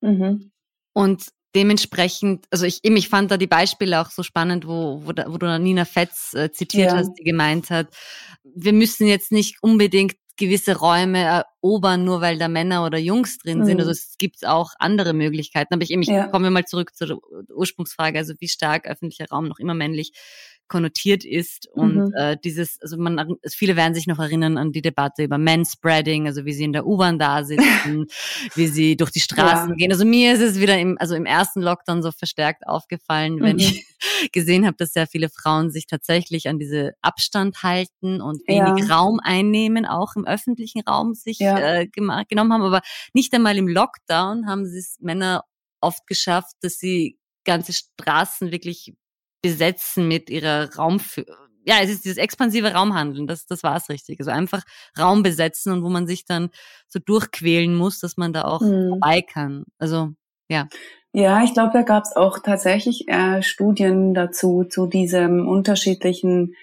[0.00, 0.50] mhm.
[0.92, 5.12] und dementsprechend, also ich, eben, ich fand da die Beispiele auch so spannend, wo, wo,
[5.12, 6.98] da, wo du Nina Fetz äh, zitiert ja.
[6.98, 7.88] hast, die gemeint hat,
[8.44, 13.66] wir müssen jetzt nicht unbedingt gewisse Räume erobern, nur weil da Männer oder Jungs drin
[13.66, 13.78] sind.
[13.78, 13.92] Also mhm.
[13.92, 15.74] es gibt auch andere Möglichkeiten.
[15.74, 16.28] Aber ich, ich ja.
[16.28, 17.20] kommen wir mal zurück zur
[17.54, 20.12] Ursprungsfrage, also wie stark öffentlicher Raum noch immer männlich
[20.68, 22.12] konnotiert ist und mhm.
[22.14, 26.44] äh, dieses, also man, viele werden sich noch erinnern an die Debatte über Manspreading, also
[26.44, 28.06] wie sie in der U-Bahn da sitzen,
[28.54, 29.74] wie sie durch die Straßen ja.
[29.74, 29.92] gehen.
[29.92, 33.62] Also mir ist es wieder im, also im ersten Lockdown so verstärkt aufgefallen, wenn mhm.
[33.62, 33.86] ich
[34.32, 38.94] gesehen habe, dass sehr viele Frauen sich tatsächlich an diese Abstand halten und wenig ja.
[38.94, 41.58] Raum einnehmen, auch im öffentlichen Raum sich ja.
[41.58, 42.62] äh, genommen haben.
[42.62, 42.82] Aber
[43.14, 45.44] nicht einmal im Lockdown haben sie es Männer
[45.80, 48.92] oft geschafft, dass sie ganze Straßen wirklich
[49.42, 51.00] besetzen mit ihrer Raum,
[51.64, 54.18] ja, es ist dieses expansive Raumhandeln, das, das war es richtig.
[54.20, 54.62] Also einfach
[54.98, 56.50] Raum besetzen und wo man sich dann
[56.88, 58.90] so durchquälen muss, dass man da auch mhm.
[58.90, 59.64] vorbei kann.
[59.78, 60.10] Also,
[60.48, 60.68] ja.
[61.12, 66.54] Ja, ich glaube, da gab es auch tatsächlich äh, Studien dazu, zu diesem unterschiedlichen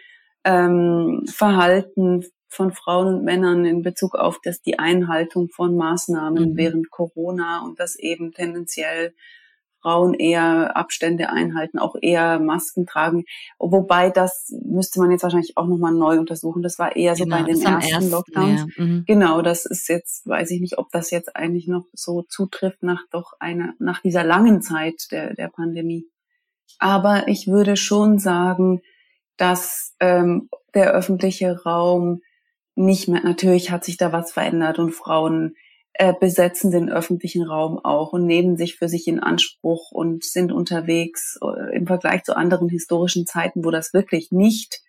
[0.44, 6.58] ähm, Verhalten von Frauen und Männern in Bezug auf das, die Einhaltung von Maßnahmen mhm.
[6.58, 9.14] während Corona und das eben tendenziell
[9.86, 13.26] Frauen eher Abstände einhalten, auch eher Masken tragen.
[13.60, 16.64] Wobei das müsste man jetzt wahrscheinlich auch nochmal neu untersuchen.
[16.64, 18.62] Das war eher so genau, bei den ersten, ersten Lockdowns.
[18.62, 18.84] Ja.
[18.84, 19.04] Mhm.
[19.06, 23.04] Genau, das ist jetzt, weiß ich nicht, ob das jetzt eigentlich noch so zutrifft nach
[23.12, 26.08] doch einer, nach dieser langen Zeit der, der Pandemie.
[26.80, 28.82] Aber ich würde schon sagen,
[29.38, 32.22] dass ähm, der öffentliche Raum
[32.74, 35.56] nicht mehr, natürlich hat sich da was verändert und Frauen
[35.98, 40.52] äh, besetzen den öffentlichen Raum auch und nehmen sich für sich in Anspruch und sind
[40.52, 44.82] unterwegs äh, im Vergleich zu anderen historischen Zeiten, wo das wirklich nicht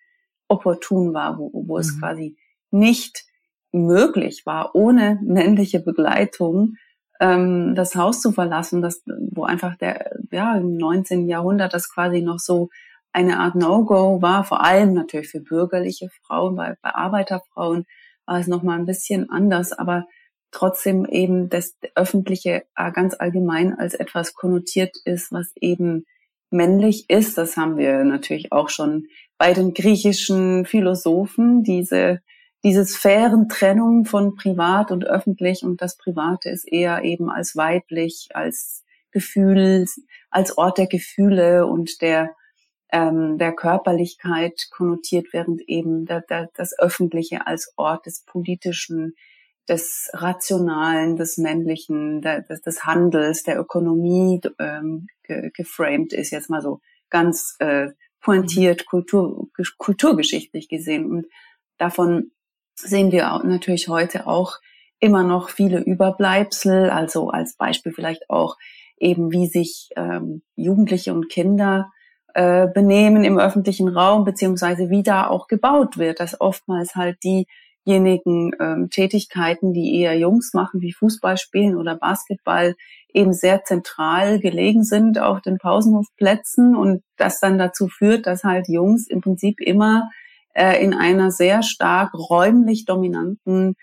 [0.49, 1.79] opportun war, wo, wo mhm.
[1.79, 2.35] es quasi
[2.71, 3.23] nicht
[3.71, 6.75] möglich war, ohne männliche Begleitung
[7.21, 11.29] ähm, das Haus zu verlassen, das, wo einfach der, ja, im 19.
[11.29, 12.67] Jahrhundert das quasi noch so
[13.13, 17.85] eine Art No-Go war, vor allem natürlich für bürgerliche Frauen, bei, bei Arbeiterfrauen
[18.25, 20.05] war es nochmal ein bisschen anders, aber
[20.51, 26.05] trotzdem eben das Öffentliche äh, ganz allgemein als etwas konnotiert ist, was eben
[26.49, 27.37] männlich ist.
[27.37, 29.07] Das haben wir natürlich auch schon
[29.37, 32.21] bei den griechischen Philosophen, diese,
[32.63, 38.83] diese Sphärentrennung von privat und öffentlich und das Private ist eher eben als weiblich, als
[39.11, 39.85] Gefühl,
[40.29, 42.35] als Ort der Gefühle und der,
[42.91, 49.15] ähm, der Körperlichkeit konnotiert, während eben das Öffentliche als Ort des politischen,
[49.69, 56.61] des Rationalen, des Männlichen, des, des Handels, der Ökonomie ähm, ge, geframed ist, jetzt mal
[56.61, 57.89] so ganz äh,
[58.21, 58.89] pointiert mhm.
[58.89, 61.09] kultur, kulturgeschichtlich gesehen.
[61.09, 61.27] Und
[61.77, 62.31] davon
[62.75, 64.59] sehen wir auch, natürlich heute auch
[64.99, 68.57] immer noch viele Überbleibsel, also als Beispiel vielleicht auch
[68.97, 71.91] eben, wie sich ähm, Jugendliche und Kinder
[72.33, 77.47] äh, benehmen im öffentlichen Raum, beziehungsweise wie da auch gebaut wird, dass oftmals halt die
[77.87, 82.75] diejenigen ähm, Tätigkeiten, die eher Jungs machen, wie Fußball spielen oder Basketball,
[83.13, 88.67] eben sehr zentral gelegen sind auf den Pausenhofplätzen und das dann dazu führt, dass halt
[88.67, 90.09] Jungs im Prinzip immer
[90.53, 93.75] äh, in einer sehr stark räumlich dominanten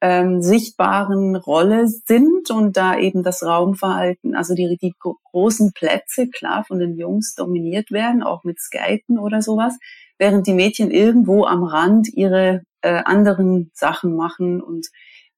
[0.00, 4.94] ähm, sichtbaren Rolle sind und da eben das Raumverhalten, also die, die
[5.30, 9.78] großen Plätze klar von den Jungs dominiert werden, auch mit Skaten oder sowas,
[10.18, 14.60] während die Mädchen irgendwo am Rand ihre äh, anderen Sachen machen.
[14.60, 14.88] Und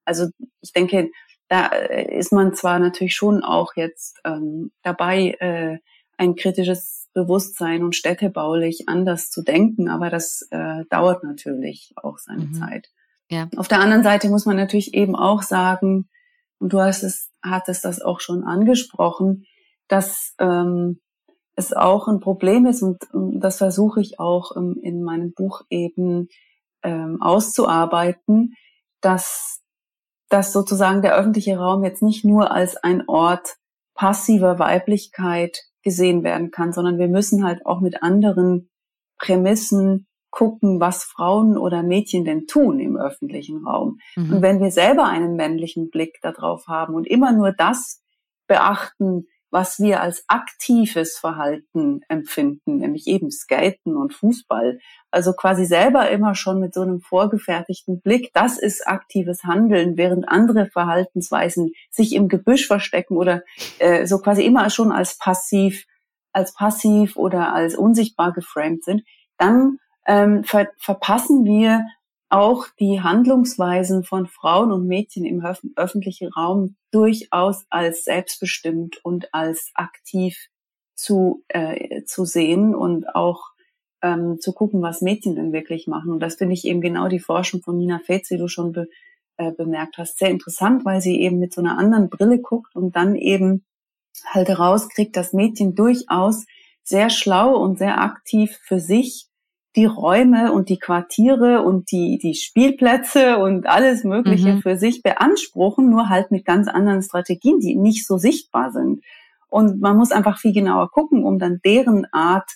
[0.05, 0.29] also
[0.61, 1.11] ich denke,
[1.49, 5.79] da äh, ist man zwar natürlich schon auch jetzt ähm, dabei, äh,
[6.17, 12.47] ein kritisches Bewusstsein und städtebaulich anders zu denken, aber das äh, dauert natürlich auch seine
[12.47, 12.55] mhm.
[12.55, 12.89] Zeit.
[13.31, 13.49] Ja.
[13.57, 16.09] Auf der anderen Seite muss man natürlich eben auch sagen,
[16.59, 19.45] und du hast es, hattest das auch schon angesprochen,
[19.89, 21.01] dass ähm,
[21.57, 25.63] es auch ein Problem ist und, und das versuche ich auch ähm, in meinem Buch
[25.71, 26.29] eben
[26.85, 28.55] ähm, auszuarbeiten,
[29.01, 29.61] dass,
[30.29, 33.57] dass sozusagen der öffentliche Raum jetzt nicht nur als ein Ort
[33.95, 38.71] passiver Weiblichkeit gesehen werden kann, sondern wir müssen halt auch mit anderen
[39.19, 43.99] Prämissen gucken, was Frauen oder Mädchen denn tun im öffentlichen Raum.
[44.17, 44.35] Mhm.
[44.35, 48.03] Und wenn wir selber einen männlichen Blick darauf haben und immer nur das
[48.49, 54.81] beachten, was wir als aktives Verhalten empfinden, nämlich eben Skaten und Fußball.
[55.13, 60.29] Also quasi selber immer schon mit so einem vorgefertigten Blick, das ist aktives Handeln, während
[60.29, 63.45] andere Verhaltensweisen sich im Gebüsch verstecken oder
[63.79, 65.85] äh, so quasi immer schon als passiv,
[66.33, 69.03] als passiv oder als unsichtbar geframed sind,
[69.39, 71.87] dann ähm, ver verpassen wir
[72.29, 75.45] auch die Handlungsweisen von Frauen und Mädchen im
[75.77, 80.49] öffentlichen Raum durchaus als selbstbestimmt und als aktiv
[80.95, 83.55] zu, äh, zu sehen und auch
[84.03, 86.13] ähm, zu gucken, was Mädchen denn wirklich machen.
[86.13, 88.89] Und das finde ich eben genau die Forschung von Nina Fetz, die du schon be
[89.37, 92.95] äh, bemerkt hast, sehr interessant, weil sie eben mit so einer anderen Brille guckt und
[92.95, 93.65] dann eben
[94.27, 96.47] halt herauskriegt, dass Mädchen durchaus
[96.85, 99.27] sehr schlau und sehr aktiv für sich
[99.77, 104.63] die Räume und die Quartiere und die, die Spielplätze und alles Mögliche mhm.
[104.63, 109.03] für sich beanspruchen, nur halt mit ganz anderen Strategien, die nicht so sichtbar sind.
[109.49, 112.51] Und man muss einfach viel genauer gucken, um dann deren Art,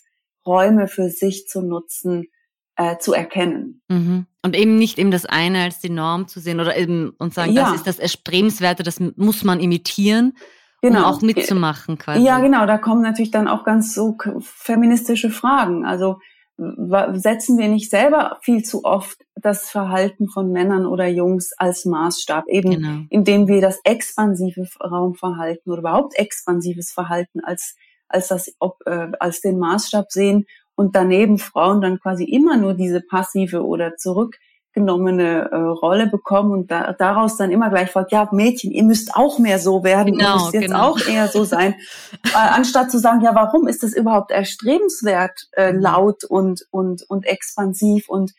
[0.47, 2.29] Räume für sich zu nutzen,
[2.77, 3.83] äh, zu erkennen.
[3.89, 4.27] Mhm.
[4.43, 7.53] Und eben nicht eben das eine als die Norm zu sehen oder eben und sagen,
[7.53, 7.65] ja.
[7.65, 10.35] das ist das Erstrebenswerte, das muss man imitieren,
[10.81, 11.01] genau.
[11.01, 12.25] um auch mitzumachen quasi.
[12.25, 15.85] Ja, genau, da kommen natürlich dann auch ganz so feministische Fragen.
[15.85, 16.21] Also
[16.59, 22.45] setzen wir nicht selber viel zu oft das Verhalten von Männern oder Jungs als Maßstab,
[22.49, 23.03] eben genau.
[23.11, 27.77] indem wir das expansive Raumverhalten oder überhaupt expansives Verhalten als
[28.09, 32.75] als das ob, äh, als den Maßstab sehen und daneben Frauen dann quasi immer nur
[32.75, 33.97] diese passive oder
[34.79, 39.15] zurückgenommene äh, Rolle bekommen und da, daraus dann immer gleich folgt, ja Mädchen, ihr müsst
[39.15, 40.91] auch mehr so werden, genau, ihr müsst jetzt genau.
[40.91, 41.75] auch eher so sein,
[42.25, 45.81] äh, anstatt zu sagen, ja warum ist das überhaupt erstrebenswert, äh, mhm.
[45.81, 48.33] laut und und und expansiv und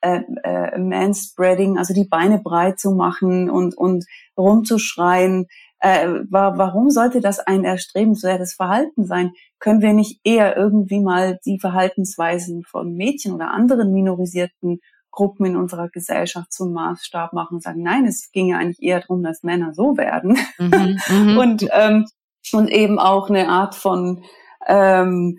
[0.00, 4.04] äh, äh, Manspreading, also die Beine breit zu machen und und
[4.36, 5.46] rumzuschreien,
[5.80, 9.32] äh, warum sollte das ein erstrebenswertes Verhalten sein?
[9.58, 14.80] Können wir nicht eher irgendwie mal die Verhaltensweisen von Mädchen oder anderen minorisierten
[15.14, 19.22] Gruppen in unserer Gesellschaft zum Maßstab machen und sagen, nein, es ginge eigentlich eher darum,
[19.22, 20.36] dass Männer so werden.
[20.58, 21.38] Mhm, mhm.
[21.38, 22.06] und, ähm,
[22.52, 24.24] und eben auch eine Art von,
[24.66, 25.38] ähm,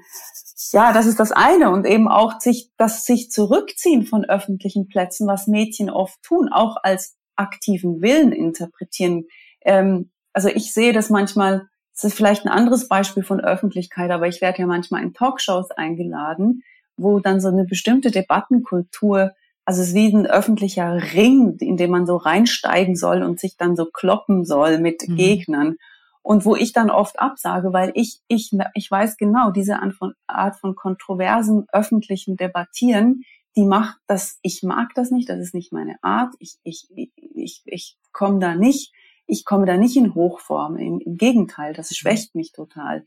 [0.71, 5.27] ja, das ist das eine und eben auch sich, das sich zurückziehen von öffentlichen Plätzen,
[5.27, 9.25] was Mädchen oft tun, auch als aktiven Willen interpretieren.
[9.61, 14.27] Ähm, also ich sehe das manchmal, das ist vielleicht ein anderes Beispiel von Öffentlichkeit, aber
[14.27, 16.63] ich werde ja manchmal in Talkshows eingeladen,
[16.97, 19.31] wo dann so eine bestimmte Debattenkultur,
[19.65, 23.58] also es ist wie ein öffentlicher Ring, in dem man so reinsteigen soll und sich
[23.58, 25.15] dann so kloppen soll mit mhm.
[25.15, 25.75] Gegnern.
[26.21, 29.80] Und wo ich dann oft absage, weil ich, ich, ich weiß genau, diese
[30.28, 33.23] Art von, kontroversen öffentlichen Debattieren,
[33.56, 37.12] die macht das, ich mag das nicht, das ist nicht meine Art, ich, ich, ich,
[37.15, 38.91] ich, ich komme da nicht
[39.28, 40.78] ich komme da nicht in Hochform.
[40.78, 41.95] Im, im Gegenteil, das mhm.
[41.95, 43.06] schwächt mich total.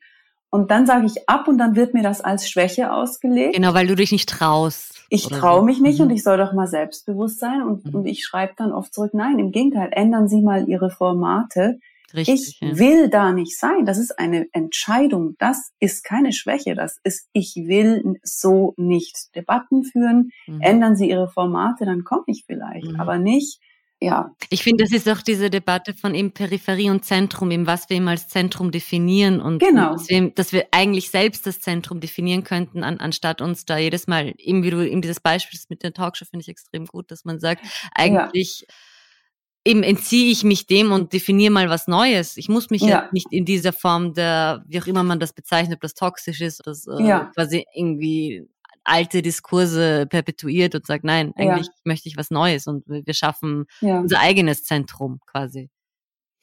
[0.50, 3.54] Und dann sage ich ab und dann wird mir das als Schwäche ausgelegt.
[3.54, 5.04] Genau, weil du dich nicht traust.
[5.10, 5.64] Ich traue so.
[5.64, 6.06] mich nicht mhm.
[6.06, 7.62] und ich soll doch mal selbstbewusst sein.
[7.62, 7.94] Und, mhm.
[7.94, 11.78] und ich schreibe dann oft zurück, nein, im Gegenteil, ändern Sie mal Ihre Formate.
[12.14, 12.78] Richtig, ich ja.
[12.78, 13.84] will da nicht sein.
[13.84, 15.36] Das ist eine Entscheidung.
[15.38, 16.74] Das ist keine Schwäche.
[16.74, 20.30] Das ist, ich will so nicht Debatten führen.
[20.46, 20.60] Mhm.
[20.62, 22.92] Ändern Sie Ihre Formate, dann komme ich vielleicht.
[22.92, 23.00] Mhm.
[23.00, 23.60] Aber nicht,
[24.00, 24.30] ja.
[24.50, 27.96] Ich finde, das ist auch diese Debatte von eben Peripherie und Zentrum, eben was wir
[27.96, 29.92] eben als Zentrum definieren und genau.
[29.92, 34.06] dass, wir, dass wir eigentlich selbst das Zentrum definieren könnten, an, anstatt uns da jedes
[34.06, 37.24] Mal, eben wie du eben dieses Beispiel mit der Talkshow finde ich extrem gut, dass
[37.24, 38.74] man sagt, eigentlich ja.
[39.64, 42.36] eben entziehe ich mich dem und definiere mal was Neues.
[42.36, 42.88] Ich muss mich ja.
[42.88, 46.40] ja nicht in dieser Form der, wie auch immer man das bezeichnet, ob das toxisch
[46.40, 48.48] ist, das äh, quasi irgendwie
[48.88, 51.72] alte Diskurse perpetuiert und sagt, nein, eigentlich ja.
[51.84, 54.00] möchte ich was Neues und wir schaffen ja.
[54.00, 55.70] unser eigenes Zentrum quasi.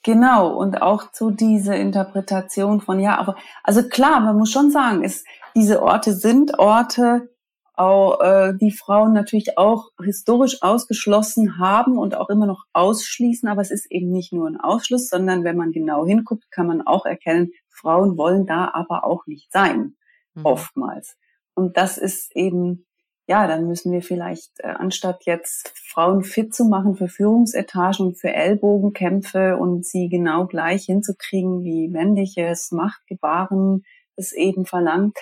[0.03, 5.03] Genau, und auch zu diese Interpretation von, ja, aber, also klar, man muss schon sagen,
[5.03, 7.29] ist, diese Orte sind Orte,
[7.73, 13.62] auch, äh, die Frauen natürlich auch historisch ausgeschlossen haben und auch immer noch ausschließen, aber
[13.62, 17.05] es ist eben nicht nur ein Ausschluss, sondern wenn man genau hinguckt, kann man auch
[17.05, 19.95] erkennen, Frauen wollen da aber auch nicht sein,
[20.36, 20.45] mhm.
[20.45, 21.15] oftmals.
[21.55, 22.85] Und das ist eben,
[23.27, 28.19] ja, dann müssen wir vielleicht, äh, anstatt jetzt Frauen fit zu machen für Führungsetagen und
[28.19, 33.83] für Ellbogenkämpfe und sie genau gleich hinzukriegen, wie männliches Machtgebaren
[34.17, 35.17] es eben verlangt,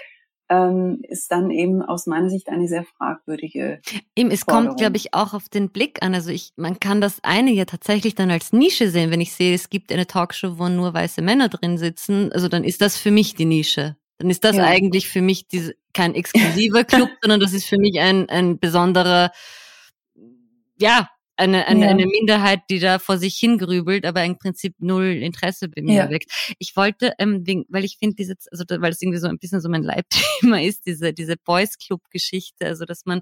[0.50, 3.80] ähm, ist dann eben aus meiner Sicht eine sehr fragwürdige.
[4.16, 4.68] Eben, es Forderung.
[4.68, 6.14] kommt, glaube ich, auch auf den Blick an.
[6.14, 9.12] Also ich, man kann das eine ja tatsächlich dann als Nische sehen.
[9.12, 12.64] Wenn ich sehe, es gibt eine Talkshow, wo nur weiße Männer drin sitzen, also dann
[12.64, 14.64] ist das für mich die Nische dann ist das ja.
[14.64, 19.32] eigentlich für mich diese, kein exklusiver Club, sondern das ist für mich ein, ein besonderer,
[20.80, 21.90] ja, eine, eine, ja.
[21.90, 26.10] eine Minderheit, die da vor sich hingrübelt, aber im Prinzip null Interesse bei mir ja.
[26.10, 26.32] weckt.
[26.58, 29.68] Ich wollte, ähm, weil ich finde, diese, also weil es irgendwie so ein bisschen so
[29.68, 33.22] mein Leibthema ist, diese, diese Boys Club Geschichte, also dass man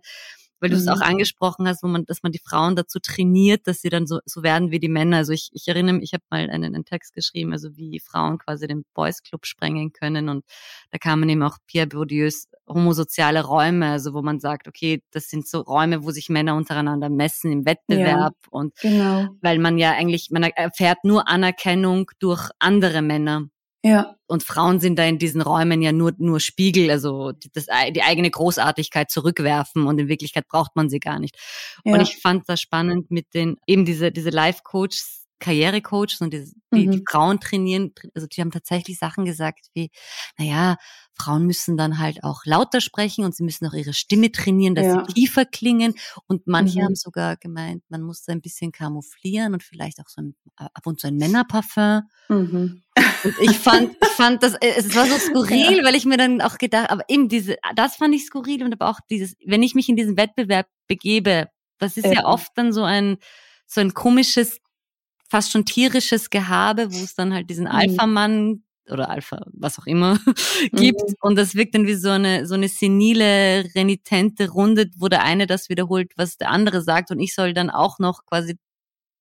[0.62, 1.02] weil du es auch mhm.
[1.02, 4.44] angesprochen hast, wo man, dass man die Frauen dazu trainiert, dass sie dann so, so
[4.44, 5.18] werden wie die Männer.
[5.18, 8.38] Also ich, ich erinnere mich, ich habe mal einen, einen Text geschrieben, also wie Frauen
[8.38, 10.46] quasi den Boys Club sprengen können und
[10.92, 15.28] da kam man eben auch Pierre Bourdieus homosoziale Räume, also wo man sagt, okay, das
[15.30, 19.28] sind so Räume, wo sich Männer untereinander messen im Wettbewerb ja, und genau.
[19.42, 23.48] weil man ja eigentlich, man erfährt nur Anerkennung durch andere Männer.
[23.84, 24.16] Ja.
[24.28, 28.30] Und Frauen sind da in diesen Räumen ja nur, nur Spiegel, also das, die eigene
[28.30, 31.36] Großartigkeit zurückwerfen und in Wirklichkeit braucht man sie gar nicht.
[31.84, 31.94] Ja.
[31.94, 36.88] Und ich fand das spannend mit den, eben diese, diese Life-Coaches, Karrierecoaches und die, die,
[36.88, 36.92] mhm.
[36.92, 39.92] die Frauen trainieren, also die haben tatsächlich Sachen gesagt wie,
[40.38, 40.78] naja,
[41.18, 44.86] Frauen müssen dann halt auch lauter sprechen und sie müssen auch ihre Stimme trainieren, dass
[44.86, 45.06] ja.
[45.06, 45.96] sie tiefer klingen.
[46.28, 46.86] Und manche mhm.
[46.86, 51.00] haben sogar gemeint, man muss ein bisschen kamuflieren und vielleicht auch so ein, ab und
[51.00, 52.04] zu ein Männerparfum.
[52.30, 52.84] Mhm.
[53.24, 55.84] Und ich fand, ich fand das, äh, es war so skurril, ja.
[55.84, 58.90] weil ich mir dann auch gedacht, aber eben diese, das fand ich skurril und aber
[58.90, 62.74] auch dieses, wenn ich mich in diesen Wettbewerb begebe, das ist ja, ja oft dann
[62.74, 63.18] so ein,
[63.66, 64.60] so ein komisches
[65.32, 67.72] fast schon tierisches Gehabe, wo es dann halt diesen mhm.
[67.72, 70.20] Alpha-Mann oder Alpha, was auch immer,
[70.74, 71.02] gibt.
[71.02, 71.16] Mhm.
[71.22, 75.48] Und das wirkt dann wie so eine, so eine senile, renitente Runde, wo der eine
[75.48, 77.12] das wiederholt, was der andere sagt.
[77.12, 78.58] Und ich soll dann auch noch quasi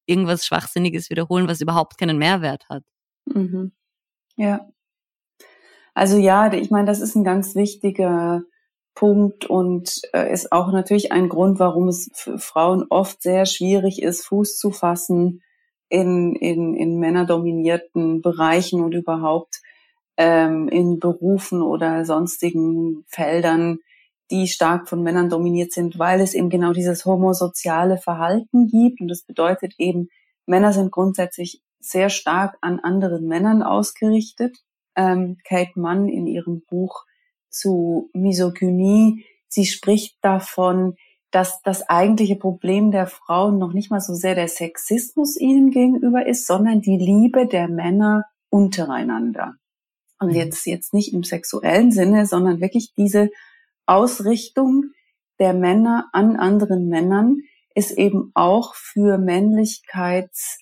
[0.05, 2.83] irgendwas Schwachsinniges wiederholen, was überhaupt keinen Mehrwert hat.
[3.27, 3.70] Mhm.
[4.35, 4.68] Ja.
[5.94, 8.42] Also ja, ich meine, das ist ein ganz wichtiger
[8.96, 14.03] Punkt und äh, ist auch natürlich ein Grund, warum es für Frauen oft sehr schwierig
[14.03, 15.42] ist, Fuß zu fassen
[15.90, 19.61] in, in, in männerdominierten Bereichen und überhaupt
[20.16, 23.81] ähm, in Berufen oder sonstigen Feldern,
[24.31, 29.00] die stark von Männern dominiert sind, weil es eben genau dieses homosoziale Verhalten gibt.
[29.00, 30.09] Und das bedeutet eben,
[30.46, 34.59] Männer sind grundsätzlich sehr stark an anderen Männern ausgerichtet.
[34.94, 37.05] Ähm, Kate Mann in ihrem Buch
[37.48, 40.96] zu Misogynie, sie spricht davon,
[41.31, 46.27] dass das eigentliche Problem der Frauen noch nicht mal so sehr der Sexismus ihnen gegenüber
[46.27, 49.55] ist, sondern die Liebe der Männer untereinander.
[50.19, 50.35] Und mhm.
[50.35, 53.31] jetzt, jetzt nicht im sexuellen Sinne, sondern wirklich diese
[53.87, 54.93] Ausrichtung
[55.38, 57.38] der Männer an anderen Männern
[57.75, 60.59] ist eben auch für Männlichkeits,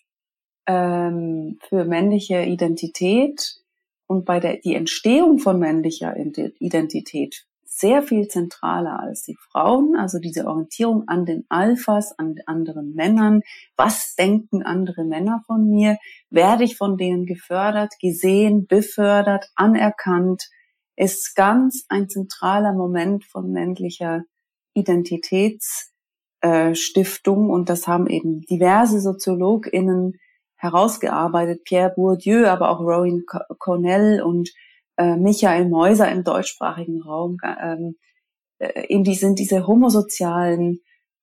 [0.67, 3.63] ähm, für männliche Identität
[4.07, 7.47] und bei der, die Entstehung von männlicher Identität
[7.79, 13.43] sehr viel zentraler als die Frauen, also diese Orientierung an den Alphas, an anderen Männern.
[13.77, 15.97] Was denken andere Männer von mir?
[16.29, 20.49] Werde ich von denen gefördert, gesehen, befördert, anerkannt?
[20.97, 24.25] Ist ganz ein zentraler Moment von männlicher
[24.75, 30.19] Identitätsstiftung und das haben eben diverse SoziologInnen
[30.57, 33.23] herausgearbeitet, Pierre Bourdieu, aber auch Rowan
[33.59, 34.51] Cornell und
[34.99, 37.97] äh, Michael Meuser im deutschsprachigen Raum, ähm,
[38.59, 40.81] äh, eben die sind diese homosozialen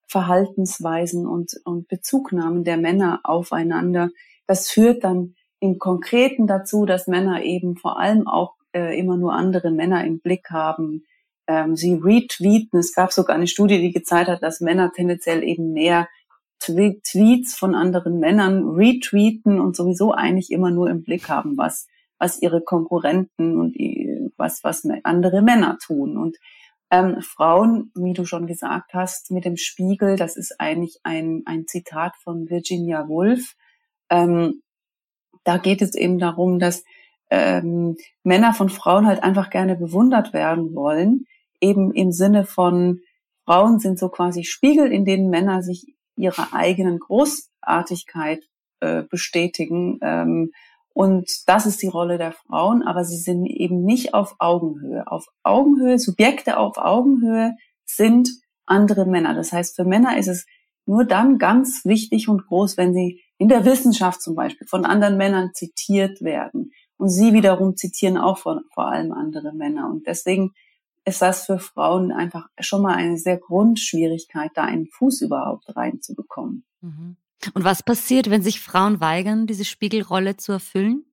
[0.07, 4.09] Verhaltensweisen und, und Bezugnahmen der Männer aufeinander.
[4.47, 9.33] Das führt dann im Konkreten dazu, dass Männer eben vor allem auch äh, immer nur
[9.33, 11.03] andere Männer im Blick haben.
[11.47, 12.79] Ähm, sie retweeten.
[12.79, 16.07] Es gab sogar eine Studie, die gezeigt hat, dass Männer tendenziell eben mehr
[16.59, 22.41] Tweets von anderen Männern retweeten und sowieso eigentlich immer nur im Blick haben, was was
[22.41, 23.75] ihre Konkurrenten und
[24.37, 26.17] was, was andere Männer tun.
[26.17, 26.37] Und
[26.91, 31.67] ähm, Frauen, wie du schon gesagt hast, mit dem Spiegel, das ist eigentlich ein, ein
[31.67, 33.55] Zitat von Virginia Woolf.
[34.09, 34.61] Ähm,
[35.43, 36.83] da geht es eben darum, dass
[37.29, 41.25] ähm, Männer von Frauen halt einfach gerne bewundert werden wollen,
[41.59, 43.01] eben im Sinne von
[43.45, 48.43] Frauen sind so quasi Spiegel, in denen Männer sich ihrer eigenen Großartigkeit
[48.79, 50.51] äh, bestätigen ähm,
[50.95, 55.11] und das ist die Rolle der Frauen, aber sie sind eben nicht auf Augenhöhe.
[55.11, 58.29] Auf Augenhöhe, Subjekte auf Augenhöhe sind
[58.65, 59.33] andere Männer.
[59.33, 60.45] Das heißt, für Männer ist es
[60.85, 65.17] nur dann ganz wichtig und groß, wenn sie in der Wissenschaft zum Beispiel von anderen
[65.17, 66.71] Männern zitiert werden.
[66.95, 69.89] Und sie wiederum zitieren auch von, vor allem andere Männer.
[69.89, 70.53] Und deswegen
[71.03, 76.63] ist das für Frauen einfach schon mal eine sehr Grundschwierigkeit, da einen Fuß überhaupt reinzubekommen.
[76.79, 77.17] Mhm.
[77.53, 81.05] Und was passiert, wenn sich Frauen weigern, diese Spiegelrolle zu erfüllen?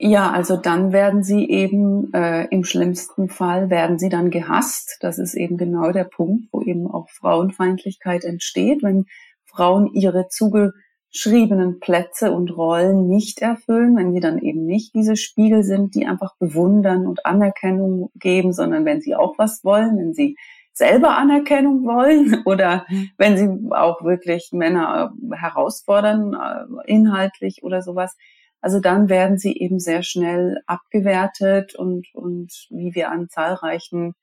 [0.00, 4.96] Ja, also dann werden sie eben äh, im schlimmsten Fall werden sie dann gehasst.
[5.00, 9.06] Das ist eben genau der Punkt, wo eben auch Frauenfeindlichkeit entsteht, wenn
[9.44, 15.64] Frauen ihre zugeschriebenen Plätze und Rollen nicht erfüllen, wenn sie dann eben nicht diese Spiegel
[15.64, 20.36] sind, die einfach bewundern und Anerkennung geben, sondern wenn sie auch was wollen, wenn sie
[20.78, 23.10] selber Anerkennung wollen oder mhm.
[23.18, 28.16] wenn sie auch wirklich Männer äh, herausfordern, äh, inhaltlich oder sowas.
[28.60, 34.14] Also dann werden sie eben sehr schnell abgewertet und, und wie wir an zahlreichen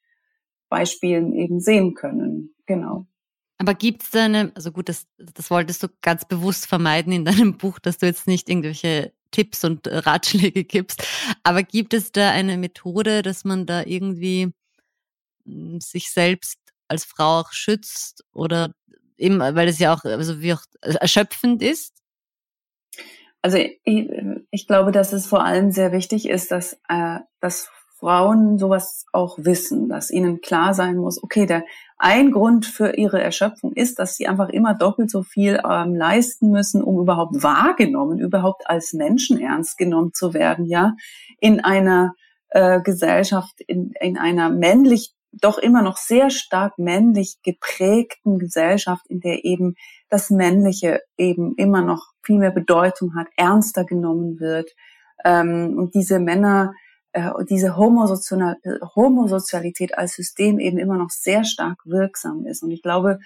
[0.68, 2.54] Beispielen eben sehen können.
[2.66, 3.06] Genau.
[3.58, 7.24] Aber gibt es da eine, also gut, das, das wolltest du ganz bewusst vermeiden in
[7.24, 11.08] deinem Buch, dass du jetzt nicht irgendwelche Tipps und Ratschläge gibst.
[11.44, 14.52] Aber gibt es da eine Methode, dass man da irgendwie
[15.80, 18.72] sich selbst als Frau auch schützt oder
[19.18, 21.94] eben, weil es ja auch, also wie auch erschöpfend ist?
[23.42, 23.80] Also ich,
[24.50, 27.70] ich, glaube, dass es vor allem sehr wichtig ist, dass, äh, dass
[28.00, 31.64] Frauen sowas auch wissen, dass ihnen klar sein muss, okay, der
[31.98, 36.52] ein Grund für ihre Erschöpfung ist, dass sie einfach immer doppelt so viel ähm, leisten
[36.52, 40.96] müssen, um überhaupt wahrgenommen, überhaupt als Menschen ernst genommen zu werden, ja,
[41.40, 42.14] in einer
[42.50, 49.20] äh, Gesellschaft, in, in einer männlich, doch immer noch sehr stark männlich geprägten Gesellschaft, in
[49.20, 49.76] der eben
[50.10, 54.72] das Männliche eben immer noch viel mehr Bedeutung hat, ernster genommen wird.
[55.24, 56.74] Ähm, und diese Männer,
[57.14, 58.58] äh, diese Homosozial
[58.96, 62.64] Homosozialität als System eben immer noch sehr stark wirksam ist.
[62.64, 63.20] Und ich glaube,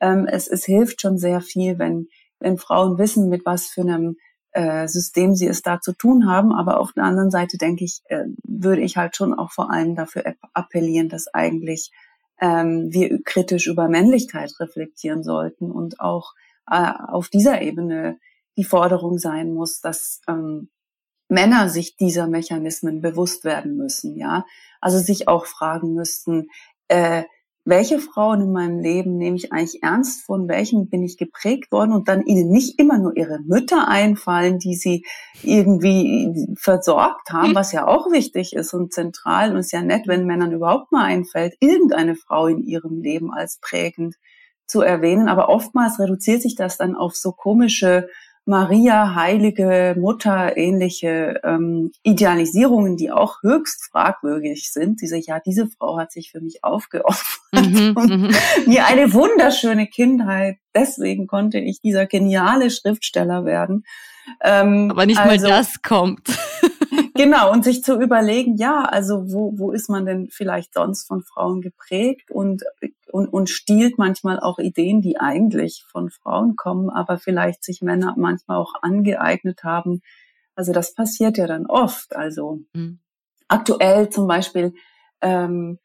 [0.00, 2.08] ähm, es, es hilft schon sehr viel, wenn,
[2.40, 4.16] wenn Frauen wissen, mit was für einem
[4.54, 6.52] äh, System sie es da zu tun haben.
[6.52, 9.94] Aber auf der anderen Seite denke ich, äh, würde ich halt schon auch vor allem
[9.94, 11.92] dafür appellieren, dass eigentlich
[12.40, 16.34] ähm, wir kritisch über Männlichkeit reflektieren sollten und auch
[16.70, 18.18] äh, auf dieser Ebene
[18.56, 20.68] die Forderung sein muss, dass ähm,
[21.28, 24.44] Männer sich dieser Mechanismen bewusst werden müssen, ja,
[24.80, 26.48] also sich auch fragen müssten,
[26.88, 27.24] äh,
[27.66, 31.92] welche Frauen in meinem Leben nehme ich eigentlich ernst, von welchen bin ich geprägt worden
[31.92, 35.06] und dann ihnen nicht immer nur ihre Mütter einfallen, die sie
[35.42, 40.26] irgendwie versorgt haben, was ja auch wichtig ist und zentral und ist ja nett, wenn
[40.26, 44.16] Männern überhaupt mal einfällt, irgendeine Frau in ihrem Leben als prägend
[44.66, 45.28] zu erwähnen.
[45.28, 48.08] Aber oftmals reduziert sich das dann auf so komische
[48.46, 55.00] Maria, heilige Mutter, ähnliche ähm, Idealisierungen, die auch höchst fragwürdig sind.
[55.00, 58.34] Diese, ja, diese Frau hat sich für mich aufgeopfert mhm, und mhm.
[58.66, 60.58] mir eine wunderschöne Kindheit.
[60.74, 63.84] Deswegen konnte ich dieser geniale Schriftsteller werden.
[64.42, 66.28] Ähm, Aber nicht also, mal das kommt.
[67.14, 71.22] Genau, und sich zu überlegen, ja, also wo, wo ist man denn vielleicht sonst von
[71.22, 72.62] Frauen geprägt und,
[73.10, 78.14] und, und stiehlt manchmal auch Ideen, die eigentlich von Frauen kommen, aber vielleicht sich Männer
[78.16, 80.02] manchmal auch angeeignet haben.
[80.54, 82.14] Also das passiert ja dann oft.
[82.14, 83.00] Also mhm.
[83.48, 84.74] aktuell zum Beispiel
[85.20, 85.78] ähm,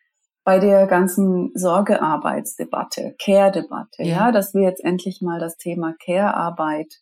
[0.43, 4.05] bei der ganzen Sorgearbeitsdebatte, Care-Debatte, ja.
[4.05, 7.01] ja, dass wir jetzt endlich mal das Thema Care-Arbeit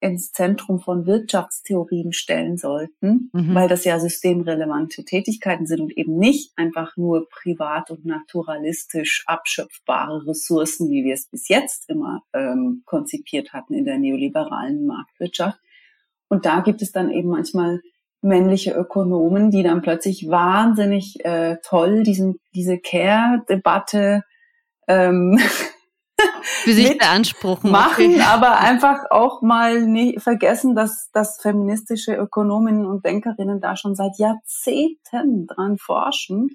[0.00, 3.54] ins Zentrum von Wirtschaftstheorien stellen sollten, mhm.
[3.54, 10.26] weil das ja systemrelevante Tätigkeiten sind und eben nicht einfach nur privat und naturalistisch abschöpfbare
[10.26, 15.58] Ressourcen, wie wir es bis jetzt immer ähm, konzipiert hatten in der neoliberalen Marktwirtschaft.
[16.28, 17.80] Und da gibt es dann eben manchmal
[18.20, 24.22] männliche Ökonomen, die dann plötzlich wahnsinnig äh, toll diesen, diese Care-Debatte
[24.86, 25.38] ähm,
[26.42, 27.70] für sich beanspruchen.
[27.70, 28.22] Machen, okay.
[28.22, 34.18] aber einfach auch mal nicht vergessen, dass, dass feministische Ökonominnen und Denkerinnen da schon seit
[34.18, 36.50] Jahrzehnten dran forschen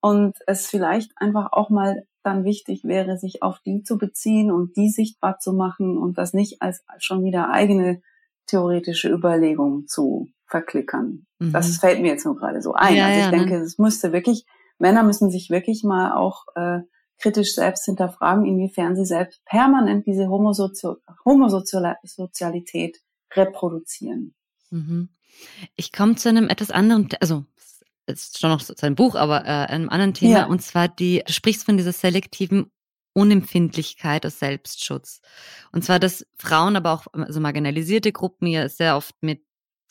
[0.00, 4.76] und es vielleicht einfach auch mal dann wichtig wäre, sich auf die zu beziehen und
[4.76, 8.00] die sichtbar zu machen und das nicht als schon wieder eigene
[8.46, 11.26] theoretische Überlegung zu verklickern.
[11.38, 11.52] Mhm.
[11.52, 12.94] Das fällt mir jetzt nur gerade so ein.
[12.94, 13.84] Ja, also ich ja, denke, es ne?
[13.84, 14.44] müsste wirklich,
[14.78, 16.80] Männer müssen sich wirklich mal auch äh,
[17.18, 23.00] kritisch selbst hinterfragen, inwiefern sie selbst permanent diese Homosozialität
[23.34, 24.34] reproduzieren.
[24.70, 25.08] Mhm.
[25.76, 27.44] Ich komme zu einem etwas anderen, also
[28.06, 30.46] ist schon noch sein Buch, aber äh, einem anderen Thema, ja.
[30.46, 32.70] und zwar die, du sprichst von dieser selektiven
[33.14, 35.20] Unempfindlichkeit aus Selbstschutz.
[35.70, 39.42] Und zwar, dass Frauen, aber auch also marginalisierte Gruppen ja sehr oft mit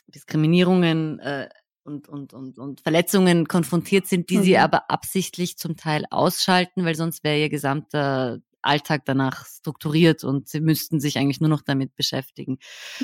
[0.08, 1.50] Diskriminierungen äh,
[1.92, 4.44] und, und, und, und Verletzungen konfrontiert sind, die mhm.
[4.44, 10.48] sie aber absichtlich zum Teil ausschalten, weil sonst wäre ihr gesamter Alltag danach strukturiert und
[10.48, 12.58] sie müssten sich eigentlich nur noch damit beschäftigen.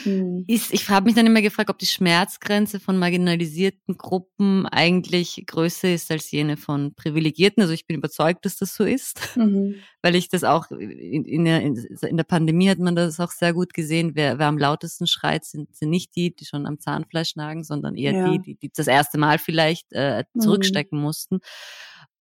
[0.05, 0.45] Mhm.
[0.47, 5.93] Ist, ich habe mich dann immer gefragt, ob die Schmerzgrenze von marginalisierten Gruppen eigentlich größer
[5.93, 7.62] ist als jene von Privilegierten.
[7.62, 9.76] Also ich bin überzeugt, dass das so ist, mhm.
[10.01, 13.53] weil ich das auch in, in, der, in der Pandemie hat man das auch sehr
[13.53, 14.12] gut gesehen.
[14.16, 17.95] Wer, wer am lautesten schreit, sind, sind nicht die, die schon am Zahnfleisch nagen, sondern
[17.95, 18.32] eher ja.
[18.32, 20.39] die, die, die das erste Mal vielleicht äh, mhm.
[20.41, 21.03] zurückstecken mhm.
[21.03, 21.39] mussten.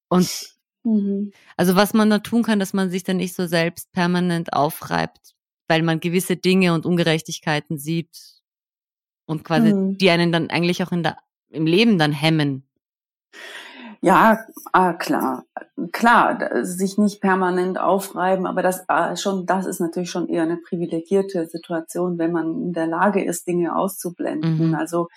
[0.07, 0.54] Und
[0.85, 1.31] Mhm.
[1.57, 5.35] Also was man da tun kann, dass man sich dann nicht so selbst permanent aufreibt,
[5.67, 8.41] weil man gewisse Dinge und Ungerechtigkeiten sieht
[9.25, 9.97] und quasi mhm.
[9.97, 11.17] die einen dann eigentlich auch in der,
[11.49, 12.67] im Leben dann hemmen.
[14.01, 15.45] Ja, ah, klar,
[15.91, 20.57] klar, sich nicht permanent aufreiben, aber das ah, schon, das ist natürlich schon eher eine
[20.57, 24.69] privilegierte Situation, wenn man in der Lage ist, Dinge auszublenden.
[24.69, 24.75] Mhm.
[24.75, 25.07] Also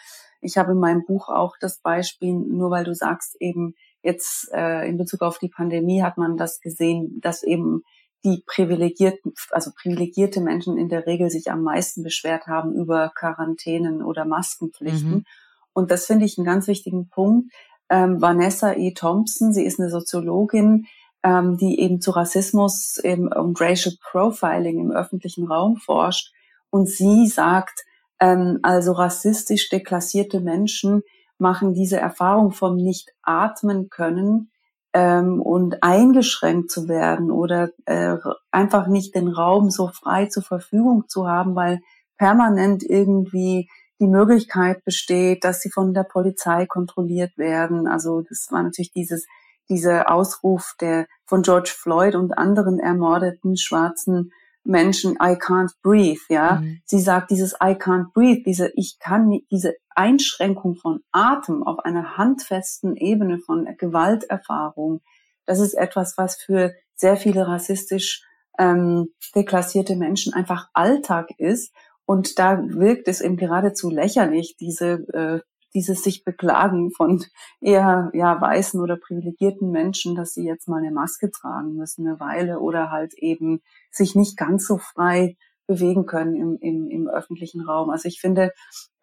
[0.41, 4.89] ich habe in meinem Buch auch das Beispiel, nur weil du sagst eben, Jetzt äh,
[4.89, 7.83] in Bezug auf die Pandemie hat man das gesehen, dass eben
[8.25, 14.03] die privilegierten, also privilegierte Menschen in der Regel sich am meisten beschwert haben über Quarantänen
[14.03, 15.11] oder Maskenpflichten.
[15.11, 15.25] Mhm.
[15.73, 17.53] Und das finde ich einen ganz wichtigen Punkt.
[17.89, 18.93] Ähm, Vanessa E.
[18.95, 20.87] Thompson, sie ist eine Soziologin,
[21.23, 26.33] ähm, die eben zu Rassismus im, und Racial Profiling im öffentlichen Raum forscht.
[26.71, 27.85] Und sie sagt,
[28.21, 31.03] Ähm, also rassistisch deklassierte Menschen
[31.39, 34.51] machen diese Erfahrung vom nicht atmen können
[34.93, 38.17] ähm, und eingeschränkt zu werden oder äh,
[38.51, 41.81] einfach nicht den Raum so frei zur Verfügung zu haben, weil
[42.17, 43.69] permanent irgendwie
[44.01, 47.87] die Möglichkeit besteht, dass sie von der Polizei kontrolliert werden.
[47.87, 49.27] Also das war natürlich dieses
[49.69, 54.33] dieser Ausruf der von George Floyd und anderen ermordeten schwarzen
[54.69, 56.61] Menschen, I can't breathe, ja.
[56.61, 56.81] Mhm.
[56.85, 61.81] Sie sagt dieses I can't breathe, diese ich kann nicht, diese Einschränkung von Atem auf
[61.81, 65.01] einer handfesten Ebene von Gewalterfahrung,
[65.49, 68.23] das ist etwas, was für sehr viele rassistisch
[68.59, 71.73] ähm, deklassierte Menschen einfach Alltag ist.
[72.05, 75.41] Und da wirkt es eben geradezu lächerlich, diese äh,
[75.75, 77.25] dieses sich beklagen von
[77.61, 82.21] eher ja weißen oder privilegierten Menschen, dass sie jetzt mal eine Maske tragen müssen eine
[82.21, 83.61] Weile oder halt eben
[83.91, 87.91] sich nicht ganz so frei bewegen können im, im, im öffentlichen Raum.
[87.91, 88.53] Also ich finde,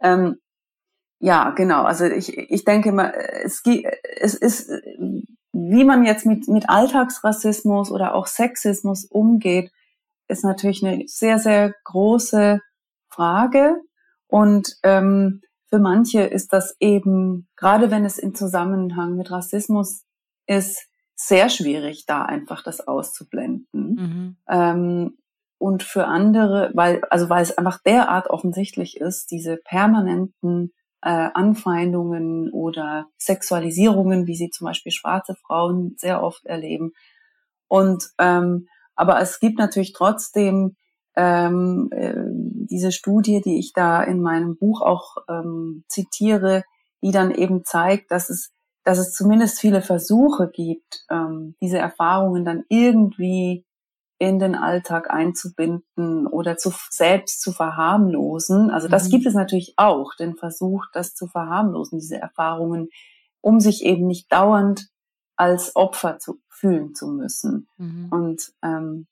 [0.01, 0.37] ähm,
[1.19, 1.83] ja, genau.
[1.83, 3.13] Also ich, ich denke mal,
[3.43, 3.63] es,
[4.19, 4.69] es ist,
[5.53, 9.71] wie man jetzt mit, mit Alltagsrassismus oder auch Sexismus umgeht,
[10.27, 12.59] ist natürlich eine sehr, sehr große
[13.09, 13.77] Frage.
[14.27, 15.41] Und ähm,
[15.75, 20.05] für manche ist das eben, gerade wenn es in Zusammenhang mit Rassismus
[20.47, 23.67] ist, sehr schwierig, da einfach das auszublenden.
[23.73, 24.37] Mhm.
[24.47, 25.17] Ähm,
[25.57, 30.71] und für andere, weil, also weil es einfach derart offensichtlich ist, diese permanenten
[31.01, 36.93] äh, Anfeindungen oder Sexualisierungen, wie sie zum Beispiel schwarze Frauen sehr oft erleben.
[37.67, 40.77] Und ähm, aber es gibt natürlich trotzdem
[41.15, 46.63] ähm, äh, diese Studie, die ich da in meinem Buch auch ähm, zitiere,
[47.01, 48.51] die dann eben zeigt, dass es,
[48.83, 53.65] dass es zumindest viele Versuche gibt, ähm, diese Erfahrungen dann irgendwie
[54.17, 58.69] in den Alltag einzubinden oder zu, selbst zu verharmlosen.
[58.69, 59.11] Also das mhm.
[59.11, 62.89] gibt es natürlich auch, den Versuch, das zu verharmlosen, diese Erfahrungen,
[63.41, 64.87] um sich eben nicht dauernd
[65.35, 67.67] als Opfer zu fühlen zu müssen.
[67.77, 68.07] Mhm.
[68.09, 69.07] Und ähm,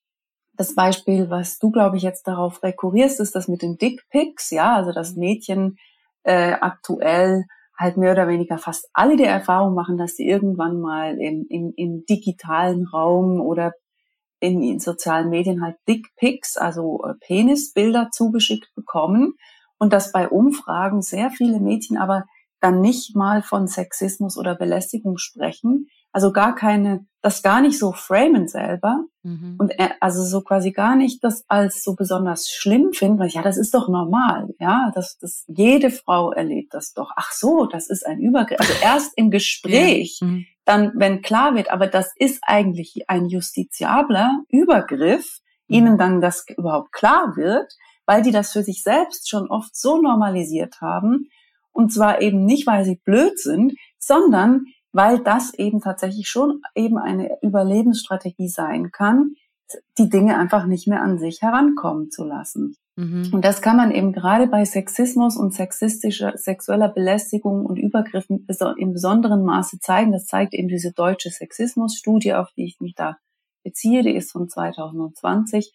[0.56, 4.76] das Beispiel, was du, glaube ich, jetzt darauf rekurrierst, ist das mit den Dickpics, ja,
[4.76, 5.78] also dass Mädchen
[6.24, 7.46] äh, aktuell
[7.78, 11.74] halt mehr oder weniger fast alle die Erfahrung machen, dass sie irgendwann mal im, im,
[11.76, 13.74] im digitalen Raum oder
[14.40, 19.34] in, in sozialen Medien halt Dickpics, also äh, Penisbilder zugeschickt bekommen
[19.80, 22.26] und dass bei Umfragen sehr viele Mädchen aber
[22.60, 27.92] dann nicht mal von Sexismus oder Belästigung sprechen, also gar keine, das gar nicht so
[27.92, 29.56] framen selber mhm.
[29.58, 33.58] und also so quasi gar nicht das als so besonders schlimm finden, weil ja, das
[33.58, 37.12] ist doch normal, ja, das, das jede Frau erlebt das doch.
[37.16, 38.60] Ach so, das ist ein Übergriff.
[38.60, 40.28] Also erst im Gespräch, ja.
[40.28, 40.46] mhm.
[40.66, 45.76] dann, wenn klar wird, aber das ist eigentlich ein justiziabler Übergriff, mhm.
[45.76, 47.74] ihnen dann das überhaupt klar wird,
[48.06, 51.28] weil die das für sich selbst schon oft so normalisiert haben.
[51.72, 56.98] Und zwar eben nicht, weil sie blöd sind, sondern weil das eben tatsächlich schon eben
[56.98, 59.34] eine Überlebensstrategie sein kann,
[59.98, 62.76] die Dinge einfach nicht mehr an sich herankommen zu lassen.
[62.96, 63.32] Mhm.
[63.34, 68.46] Und das kann man eben gerade bei Sexismus und sexistischer sexueller Belästigung und Übergriffen
[68.78, 70.12] im besonderen Maße zeigen.
[70.12, 73.18] Das zeigt eben diese deutsche Sexismusstudie, auf die ich mich da
[73.64, 75.74] beziehe, die ist von 2020,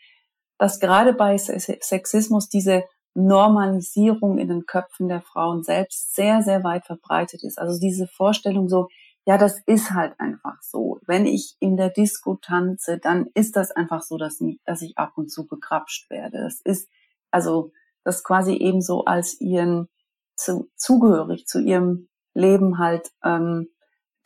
[0.58, 6.86] dass gerade bei Sexismus diese Normalisierung in den Köpfen der Frauen selbst sehr, sehr weit
[6.86, 7.58] verbreitet ist.
[7.58, 8.88] Also diese Vorstellung so,
[9.28, 11.00] ja, das ist halt einfach so.
[11.06, 15.12] Wenn ich in der Disco tanze, dann ist das einfach so, dass, dass ich ab
[15.16, 16.38] und zu bekrapscht werde.
[16.44, 16.88] Das ist
[17.30, 17.72] also
[18.04, 19.90] das quasi eben so als ihren
[20.34, 23.68] zu, zugehörig zu ihrem Leben halt ähm,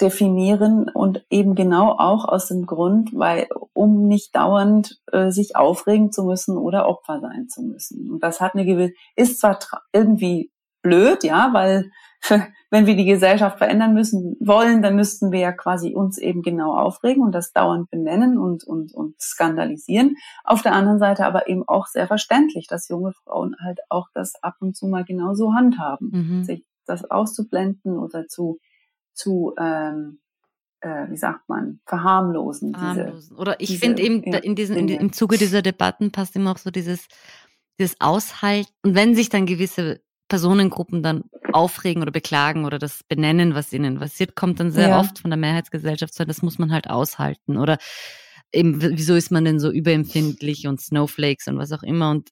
[0.01, 6.13] definieren und eben genau auch aus dem Grund, weil um nicht dauernd äh, sich aufregen
[6.13, 8.09] zu müssen oder Opfer sein zu müssen.
[8.09, 9.59] Und das hat eine gewisse, ist zwar
[9.93, 10.52] irgendwie
[10.83, 11.91] blöd, ja, weil
[12.71, 16.77] wenn wir die Gesellschaft verändern müssen wollen, dann müssten wir ja quasi uns eben genau
[16.77, 20.17] aufregen und das dauernd benennen und, und, und skandalisieren.
[20.45, 24.35] Auf der anderen Seite aber eben auch sehr verständlich, dass junge Frauen halt auch das
[24.43, 26.45] ab und zu mal genauso handhaben, mhm.
[26.45, 28.59] sich das auszublenden oder zu,
[29.13, 30.21] zu ähm,
[30.81, 32.73] äh, wie sagt man, verharmlosen.
[32.73, 33.31] verharmlosen.
[33.31, 36.59] Diese, oder ich finde eben in diesen, in, im Zuge dieser Debatten passt immer auch
[36.59, 37.07] so dieses,
[37.79, 38.71] dieses Aushalten.
[38.83, 40.01] Und wenn sich dann gewisse
[40.33, 44.99] Personengruppen dann aufregen oder beklagen oder das benennen, was ihnen passiert, kommt dann sehr ja.
[44.99, 47.59] oft von der Mehrheitsgesellschaft, so, das muss man halt aushalten.
[47.59, 47.77] Oder
[48.51, 52.13] eben, wieso ist man denn so überempfindlich und Snowflakes und was auch immer.
[52.13, 52.31] Und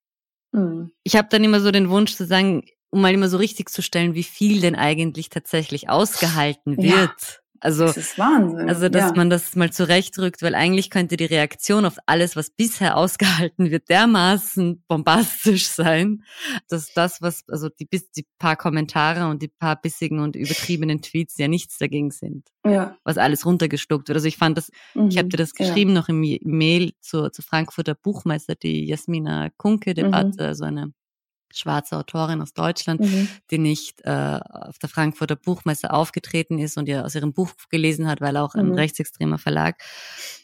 [0.53, 0.93] mhm.
[1.03, 3.83] ich habe dann immer so den Wunsch zu sagen, um mal immer so richtig zu
[3.83, 7.43] stellen, wie viel denn eigentlich tatsächlich ausgehalten wird.
[7.61, 8.69] Also, das ist Wahnsinn.
[8.69, 9.17] Also, dass ja.
[9.17, 13.89] man das mal zurechtrückt, weil eigentlich könnte die Reaktion auf alles, was bisher ausgehalten wird,
[13.91, 16.25] dermaßen bombastisch sein,
[16.69, 21.37] dass das, was, also die, die paar Kommentare und die paar bissigen und übertriebenen Tweets
[21.37, 22.49] ja nichts dagegen sind.
[22.65, 22.97] Ja.
[23.05, 24.17] Was alles runtergestuckt wird.
[24.17, 25.09] Also ich fand das, mhm.
[25.09, 26.01] ich habe dir das geschrieben ja.
[26.01, 30.49] noch im Mail zur, zur Frankfurter Buchmeister, die Jasmina Kunke-Debatte, mhm.
[30.49, 30.93] also eine
[31.53, 33.29] schwarze Autorin aus Deutschland, mhm.
[33.51, 38.09] die nicht äh, auf der Frankfurter Buchmesse aufgetreten ist und ihr aus ihrem Buch gelesen
[38.09, 38.75] hat, weil auch ein mhm.
[38.75, 39.77] rechtsextremer Verlag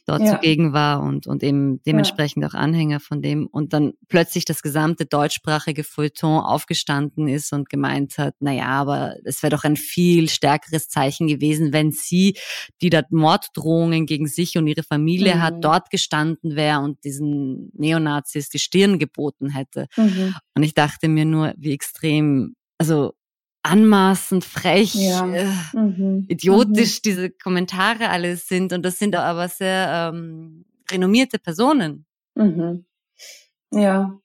[0.06, 0.34] dort ja.
[0.34, 2.48] zugegen war und, und eben dementsprechend ja.
[2.48, 8.16] auch Anhänger von dem und dann plötzlich das gesamte deutschsprachige Feuilleton aufgestanden ist und gemeint
[8.18, 12.36] hat, na ja, aber es wäre doch ein viel stärkeres Zeichen gewesen, wenn sie,
[12.80, 15.42] die da Morddrohungen gegen sich und ihre Familie mhm.
[15.42, 19.86] hat, dort gestanden wäre und diesen Neonazis die Stirn geboten hätte.
[20.56, 23.12] Und ich dachte mir nur, wie extrem, also
[23.62, 25.26] anmaßend, frech, ja.
[25.26, 26.24] äh, mhm.
[26.28, 27.02] idiotisch mhm.
[27.04, 28.72] diese Kommentare alles sind.
[28.72, 32.06] Und das sind aber sehr ähm, renommierte Personen.
[32.34, 32.86] Mhm.
[33.70, 34.18] Ja.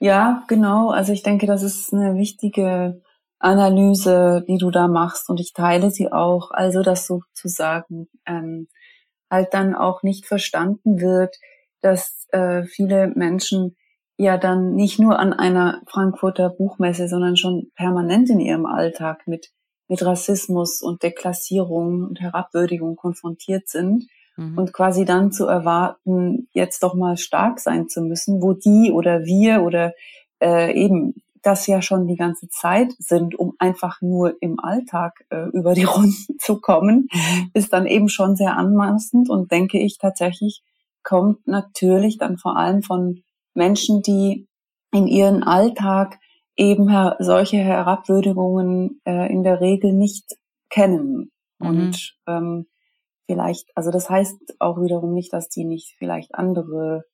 [0.00, 0.90] Ja, genau.
[0.90, 3.00] Also ich denke, das ist eine wichtige
[3.38, 6.50] Analyse, die du da machst und ich teile sie auch.
[6.50, 8.68] Also, dass sozusagen ähm,
[9.30, 11.36] halt dann auch nicht verstanden wird,
[11.80, 13.76] dass äh, viele Menschen
[14.18, 19.50] ja dann nicht nur an einer Frankfurter Buchmesse, sondern schon permanent in ihrem Alltag mit,
[19.86, 24.58] mit Rassismus und Deklassierung und Herabwürdigung konfrontiert sind mhm.
[24.58, 29.24] und quasi dann zu erwarten, jetzt doch mal stark sein zu müssen, wo die oder
[29.24, 29.92] wir oder
[30.42, 35.44] äh, eben das ja schon die ganze Zeit sind, um einfach nur im Alltag äh,
[35.52, 37.50] über die Runden zu kommen, mhm.
[37.54, 40.64] ist dann eben schon sehr anmaßend und denke ich tatsächlich
[41.04, 43.22] kommt natürlich dann vor allem von
[43.54, 44.46] Menschen, die
[44.92, 46.18] in ihren Alltag
[46.56, 50.36] eben her solche Herabwürdigungen äh, in der Regel nicht
[50.70, 51.30] kennen.
[51.58, 51.66] Mhm.
[51.66, 52.66] Und ähm,
[53.26, 57.04] vielleicht, also das heißt auch wiederum nicht, dass die nicht vielleicht andere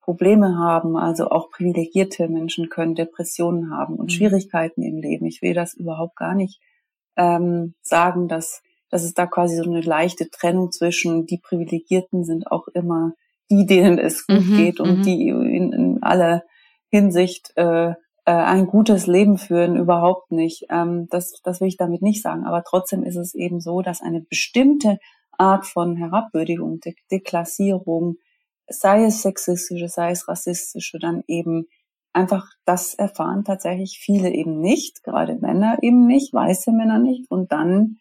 [0.00, 0.96] Probleme haben.
[0.96, 4.10] Also auch privilegierte Menschen können Depressionen haben und mhm.
[4.10, 5.26] Schwierigkeiten im Leben.
[5.26, 6.60] Ich will das überhaupt gar nicht
[7.16, 12.46] ähm, sagen, dass, dass es da quasi so eine leichte Trennung zwischen die Privilegierten sind
[12.52, 13.14] auch immer
[13.50, 15.02] die, denen es gut mhm, geht und mhm.
[15.02, 16.42] die in, in aller
[16.90, 17.94] Hinsicht äh, äh,
[18.24, 20.66] ein gutes Leben führen, überhaupt nicht.
[20.70, 22.44] Ähm, das, das will ich damit nicht sagen.
[22.44, 24.98] Aber trotzdem ist es eben so, dass eine bestimmte
[25.38, 28.16] Art von Herabwürdigung, De Deklassierung,
[28.68, 31.66] sei es sexistische, sei es rassistische, dann eben
[32.12, 37.52] einfach das erfahren tatsächlich viele eben nicht, gerade Männer eben nicht, weiße Männer nicht und
[37.52, 37.98] dann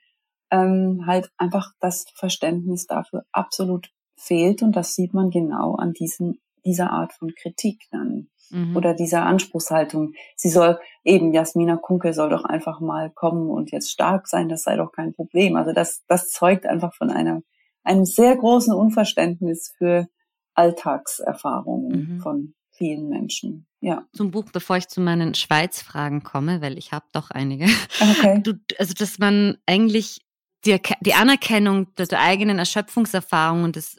[0.52, 6.40] ähm, halt einfach das Verständnis dafür absolut fehlt und das sieht man genau an diesem,
[6.66, 8.76] dieser Art von Kritik dann mhm.
[8.76, 10.14] oder dieser Anspruchshaltung.
[10.36, 14.64] Sie soll eben, Jasmina Kunke soll doch einfach mal kommen und jetzt stark sein, das
[14.64, 15.56] sei doch kein Problem.
[15.56, 17.44] Also das, das zeugt einfach von einem,
[17.84, 20.08] einem sehr großen Unverständnis für
[20.54, 22.20] Alltagserfahrungen mhm.
[22.22, 23.68] von vielen Menschen.
[23.80, 24.06] Ja.
[24.14, 27.66] Zum Buch, bevor ich zu meinen Schweiz-Fragen komme, weil ich habe doch einige.
[28.00, 28.42] Okay.
[28.44, 30.22] Du, also, dass man eigentlich
[30.66, 33.98] die, die Anerkennung der, der eigenen Erschöpfungserfahrung und des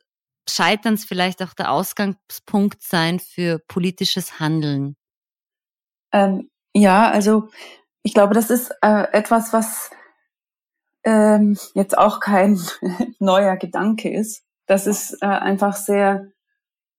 [0.48, 4.96] Scheiterns vielleicht auch der Ausgangspunkt sein für politisches Handeln?
[6.12, 7.48] Ähm, ja, also
[8.02, 9.90] ich glaube, das ist äh, etwas, was
[11.04, 12.60] ähm, jetzt auch kein
[13.18, 14.44] neuer Gedanke ist.
[14.66, 16.28] Das ist äh, einfach sehr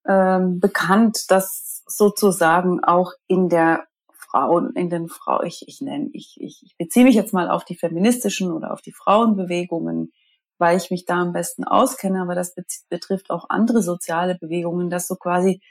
[0.07, 6.37] ähm, bekannt, dass sozusagen auch in der Frauen, in den Frau, ich, ich nenne, ich,
[6.39, 10.11] ich, ich beziehe mich jetzt mal auf die feministischen oder auf die Frauenbewegungen,
[10.57, 12.55] weil ich mich da am besten auskenne, aber das
[12.89, 15.61] betrifft auch andere soziale Bewegungen, dass so quasi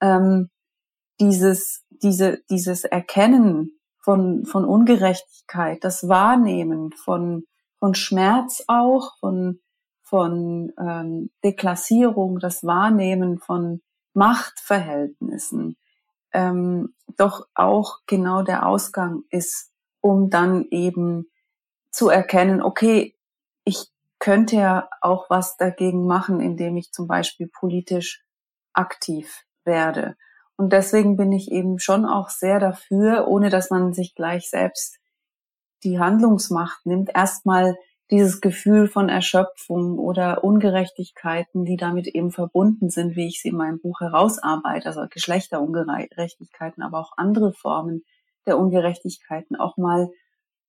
[0.00, 0.50] ähm,
[1.20, 7.44] dieses, diese, dieses Erkennen von, von Ungerechtigkeit, das Wahrnehmen von,
[7.78, 9.60] von Schmerz auch, von,
[10.02, 13.82] von ähm, Deklassierung, das Wahrnehmen von
[14.14, 15.76] Machtverhältnissen,
[16.32, 21.26] ähm, doch auch genau der Ausgang ist, um dann eben
[21.90, 23.16] zu erkennen, okay,
[23.64, 28.24] ich könnte ja auch was dagegen machen, indem ich zum Beispiel politisch
[28.72, 30.16] aktiv werde.
[30.56, 34.98] Und deswegen bin ich eben schon auch sehr dafür, ohne dass man sich gleich selbst
[35.84, 37.76] die Handlungsmacht nimmt, erstmal
[38.10, 43.56] dieses Gefühl von Erschöpfung oder Ungerechtigkeiten, die damit eben verbunden sind, wie ich sie in
[43.56, 48.04] meinem Buch herausarbeite, also Geschlechterungerechtigkeiten, aber auch andere Formen
[48.46, 50.08] der Ungerechtigkeiten, auch mal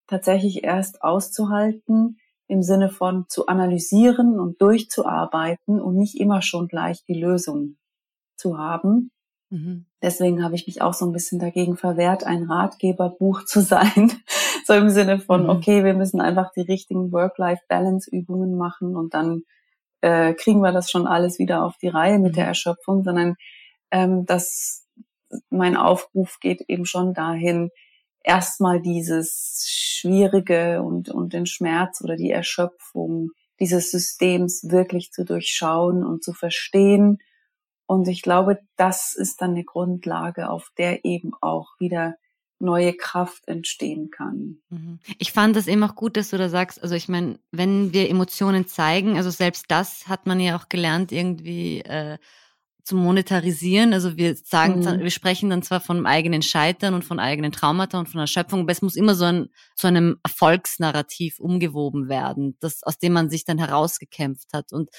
[0.08, 2.18] tatsächlich erst auszuhalten,
[2.48, 7.78] im Sinne von zu analysieren und durchzuarbeiten und nicht immer schon gleich die Lösung
[8.36, 9.12] zu haben.
[9.50, 9.86] Mhm.
[10.02, 14.12] Deswegen habe ich mich auch so ein bisschen dagegen verwehrt, ein Ratgeberbuch zu sein,
[14.66, 15.50] so im Sinne von, mhm.
[15.50, 19.44] okay, wir müssen einfach die richtigen Work-Life-Balance-Übungen machen und dann
[20.02, 22.50] äh, kriegen wir das schon alles wieder auf die Reihe mit der mhm.
[22.50, 23.36] Erschöpfung, sondern
[23.92, 24.86] ähm, dass
[25.50, 27.70] mein Aufruf geht eben schon dahin,
[28.28, 36.06] erstmal dieses Schwierige und, und den Schmerz oder die Erschöpfung dieses Systems wirklich zu durchschauen
[36.06, 37.18] und zu verstehen.
[37.88, 42.16] Und ich glaube, das ist dann eine Grundlage, auf der eben auch wieder
[42.60, 44.58] neue Kraft entstehen kann.
[44.70, 45.00] Mhm.
[45.20, 48.10] Ich fand das eben auch gut, dass du da sagst, also ich meine, wenn wir
[48.10, 52.18] Emotionen zeigen, also selbst das hat man ja auch gelernt, irgendwie äh,
[52.88, 53.92] zu monetarisieren.
[53.92, 55.02] Also wir sagen, mhm.
[55.02, 58.72] wir sprechen dann zwar von eigenen Scheitern und von eigenen Traumata und von Erschöpfung, aber
[58.72, 63.44] es muss immer so ein, zu einem Erfolgsnarrativ umgewoben werden, das, aus dem man sich
[63.44, 64.72] dann herausgekämpft hat.
[64.72, 64.90] Und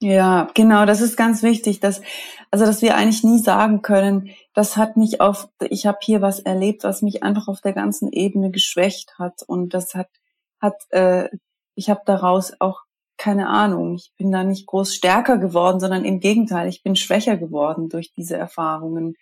[0.00, 2.02] ja, genau, das ist ganz wichtig, dass,
[2.50, 6.40] also, dass wir eigentlich nie sagen können, das hat mich auf, ich habe hier was
[6.40, 10.08] erlebt, was mich einfach auf der ganzen Ebene geschwächt hat und das hat,
[10.60, 11.28] hat, äh,
[11.76, 12.80] ich habe daraus auch
[13.18, 17.36] keine Ahnung, ich bin da nicht groß stärker geworden, sondern im Gegenteil, ich bin schwächer
[17.36, 19.14] geworden durch diese Erfahrungen.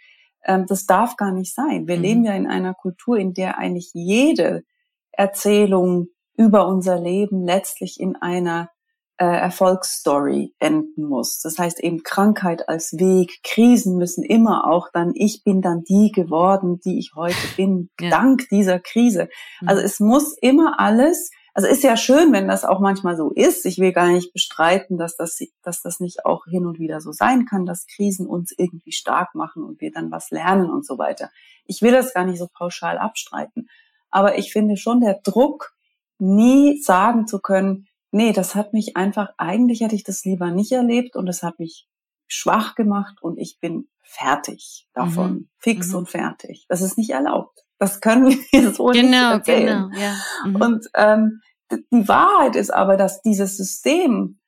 [0.45, 1.87] Ähm, das darf gar nicht sein.
[1.87, 2.03] Wir mhm.
[2.03, 4.65] leben ja in einer Kultur, in der eigentlich jede
[5.13, 8.69] Erzählung über unser Leben letztlich in einer
[9.17, 11.39] äh, Erfolgsstory enden muss.
[11.41, 16.11] Das heißt eben Krankheit als Weg, Krisen müssen immer auch dann, ich bin dann die
[16.13, 18.11] geworden, die ich heute bin, ja.
[18.11, 19.29] dank dieser Krise.
[19.61, 19.69] Mhm.
[19.69, 23.65] Also es muss immer alles also ist ja schön, wenn das auch manchmal so ist.
[23.65, 27.13] Ich will gar nicht bestreiten, dass das, dass das nicht auch hin und wieder so
[27.13, 30.99] sein kann, dass Krisen uns irgendwie stark machen und wir dann was lernen und so
[30.99, 31.31] weiter.
[31.65, 33.69] Ich will das gar nicht so pauschal abstreiten.
[34.11, 35.75] Aber ich finde schon der Druck,
[36.19, 40.73] nie sagen zu können, nee, das hat mich einfach, eigentlich hätte ich das lieber nicht
[40.73, 41.89] erlebt und es hat mich
[42.27, 45.49] schwach gemacht und ich bin fertig davon, mhm.
[45.59, 45.99] fix mhm.
[45.99, 46.67] und fertig.
[46.69, 47.64] Das ist nicht erlaubt.
[47.79, 49.91] Das können wir so genau, nicht erzählen.
[49.91, 50.15] Genau, ja.
[50.47, 50.57] Mhm.
[50.57, 54.39] Und ähm, die Wahrheit ist aber, dass dieses System,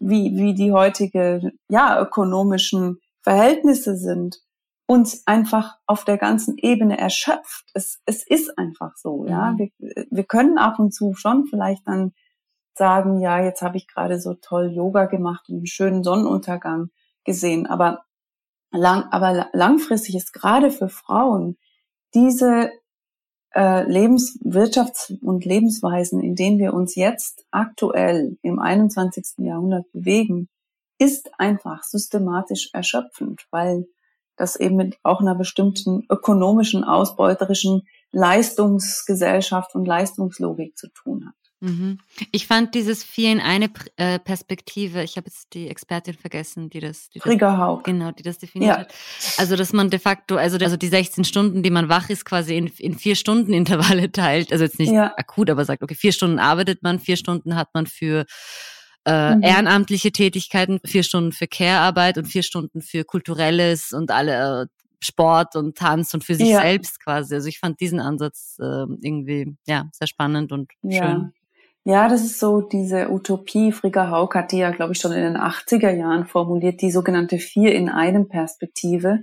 [0.00, 4.38] wie, wie die heutige ja, ökonomischen Verhältnisse sind,
[4.86, 7.66] uns einfach auf der ganzen Ebene erschöpft.
[7.74, 9.52] Es, es ist einfach so, ja.
[9.52, 9.58] Mhm.
[9.58, 12.12] Wir, wir können ab und zu schon vielleicht dann
[12.74, 16.90] sagen, ja, jetzt habe ich gerade so toll Yoga gemacht und einen schönen Sonnenuntergang
[17.24, 18.04] gesehen, aber
[18.70, 21.58] lang, aber langfristig ist gerade für Frauen
[22.14, 22.70] diese
[23.54, 29.38] äh, Lebens-, Wirtschafts- und Lebensweisen, in denen wir uns jetzt aktuell im 21.
[29.38, 30.48] Jahrhundert bewegen,
[30.98, 33.86] ist einfach systematisch erschöpfend, weil
[34.36, 41.47] das eben mit auch einer bestimmten ökonomischen, ausbeuterischen Leistungsgesellschaft und Leistungslogik zu tun hat.
[41.60, 41.98] Mhm.
[42.30, 46.78] Ich fand dieses Vier in eine äh, Perspektive, ich habe jetzt die Expertin vergessen, die
[46.78, 47.24] das, die das
[47.82, 48.78] genau, die das definiert ja.
[48.80, 48.94] hat.
[49.38, 52.56] Also dass man de facto, also, also die 16 Stunden, die man wach ist, quasi
[52.56, 54.52] in, in vier Stunden Intervalle teilt.
[54.52, 55.12] Also jetzt nicht ja.
[55.16, 58.24] akut, aber sagt, okay, vier Stunden arbeitet man, vier Stunden hat man für
[59.04, 59.42] äh, mhm.
[59.42, 64.66] ehrenamtliche Tätigkeiten, vier Stunden für Care-Arbeit und vier Stunden für kulturelles und alle äh,
[65.00, 66.60] Sport und Tanz und für sich ja.
[66.60, 67.34] selbst quasi.
[67.34, 71.04] Also ich fand diesen Ansatz äh, irgendwie ja sehr spannend und ja.
[71.04, 71.32] schön.
[71.88, 73.72] Ja, das ist so diese Utopie.
[73.72, 77.38] Frigga Haug hat die ja, glaube ich, schon in den 80er Jahren formuliert, die sogenannte
[77.38, 79.22] Vier in einem Perspektive,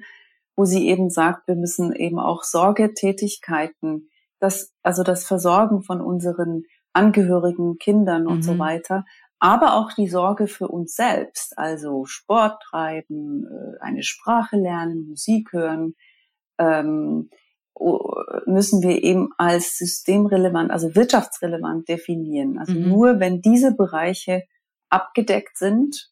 [0.55, 4.09] wo sie eben sagt, wir müssen eben auch Sorgetätigkeiten,
[4.39, 8.41] das, also das Versorgen von unseren Angehörigen, Kindern und mhm.
[8.41, 9.05] so weiter,
[9.37, 15.53] aber auch die Sorge für uns selbst, also Sport treiben, äh, eine Sprache lernen, Musik
[15.53, 15.93] hören,
[16.57, 17.29] ähm,
[18.45, 22.57] müssen wir eben als systemrelevant, also wirtschaftsrelevant definieren.
[22.57, 22.89] Also mhm.
[22.89, 24.43] nur wenn diese Bereiche
[24.89, 26.11] abgedeckt sind,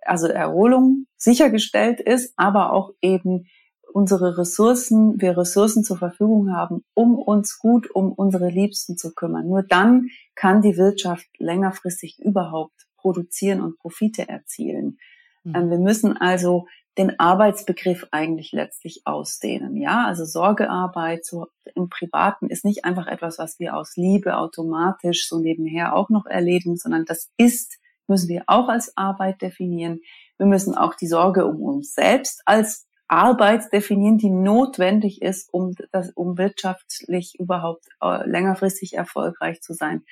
[0.00, 3.46] also Erholung sichergestellt ist, aber auch eben
[3.92, 9.46] unsere Ressourcen, wir Ressourcen zur Verfügung haben, um uns gut um unsere Liebsten zu kümmern.
[9.46, 14.98] Nur dann kann die Wirtschaft längerfristig überhaupt produzieren und Profite erzielen.
[15.44, 15.70] Mhm.
[15.70, 19.76] Wir müssen also den Arbeitsbegriff eigentlich letztlich ausdehnen.
[19.76, 25.28] Ja, also Sorgearbeit so im Privaten ist nicht einfach etwas, was wir aus Liebe automatisch
[25.28, 30.00] so nebenher auch noch erledigen, sondern das ist, müssen wir auch als Arbeit definieren.
[30.38, 35.74] Wir müssen auch die Sorge um uns selbst als Arbeit definieren, die notwendig ist, um
[35.92, 40.04] das, um wirtschaftlich überhaupt äh, längerfristig erfolgreich zu sein.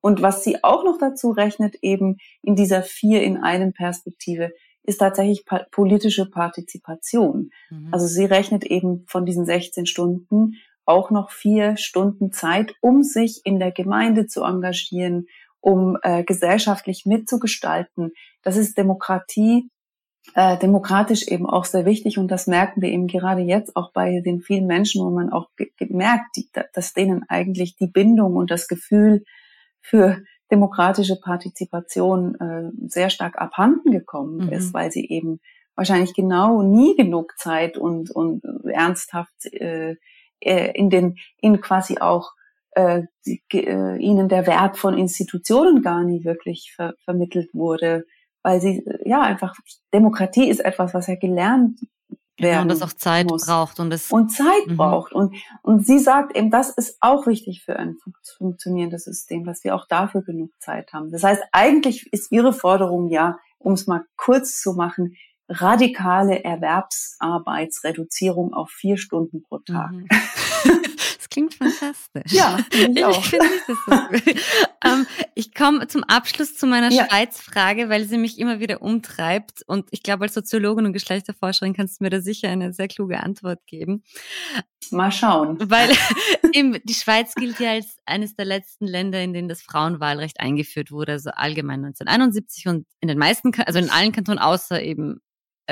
[0.00, 4.52] Und was sie auch noch dazu rechnet, eben in dieser vier in einem Perspektive,
[4.82, 7.50] ist tatsächlich politische Partizipation.
[7.70, 7.88] Mhm.
[7.92, 10.54] Also sie rechnet eben von diesen 16 Stunden
[10.84, 15.26] auch noch vier Stunden Zeit, um sich in der Gemeinde zu engagieren,
[15.60, 18.12] um äh, gesellschaftlich mitzugestalten.
[18.42, 19.70] Das ist Demokratie
[20.34, 24.20] äh, demokratisch eben auch sehr wichtig und das merken wir eben gerade jetzt auch bei
[24.20, 26.36] den vielen Menschen, wo man auch gemerkt,
[26.74, 29.24] dass denen eigentlich die Bindung und das Gefühl
[29.80, 34.52] für demokratische Partizipation äh, sehr stark abhanden gekommen mhm.
[34.52, 35.40] ist, weil sie eben
[35.76, 39.96] wahrscheinlich genau nie genug Zeit und, und ernsthaft äh,
[40.40, 42.32] äh in den in quasi auch
[42.72, 48.04] äh, die, äh, ihnen der Wert von Institutionen gar nie wirklich ver vermittelt wurde,
[48.42, 49.54] weil sie ja einfach
[49.92, 51.80] Demokratie ist etwas, was ja gelernt
[52.40, 53.46] werden ja, und das auch Zeit muss.
[53.46, 54.76] braucht und es und Zeit mhm.
[54.76, 57.96] braucht und und sie sagt eben, das ist auch wichtig für ein
[58.38, 61.10] funktionierendes System, dass wir auch dafür genug Zeit haben.
[61.10, 65.14] Das heißt, eigentlich ist ihre Forderung ja, um es mal kurz zu machen,
[65.48, 69.92] radikale Erwerbsarbeitsreduzierung auf vier Stunden pro Tag.
[69.92, 70.08] Mhm.
[71.30, 72.32] klingt fantastisch.
[72.32, 73.24] Ja, ich auch.
[73.24, 73.92] Ich, das so
[74.84, 77.06] ähm, ich komme zum Abschluss zu meiner ja.
[77.06, 79.62] Schweiz-Frage, weil sie mich immer wieder umtreibt.
[79.66, 83.20] Und ich glaube, als Soziologin und Geschlechterforscherin kannst du mir da sicher eine sehr kluge
[83.20, 84.02] Antwort geben.
[84.90, 85.58] Mal schauen.
[85.70, 85.90] Weil
[86.84, 91.12] die Schweiz gilt ja als eines der letzten Länder, in denen das Frauenwahlrecht eingeführt wurde,
[91.12, 95.20] also allgemein 1971 und in den meisten, also in allen Kantonen außer eben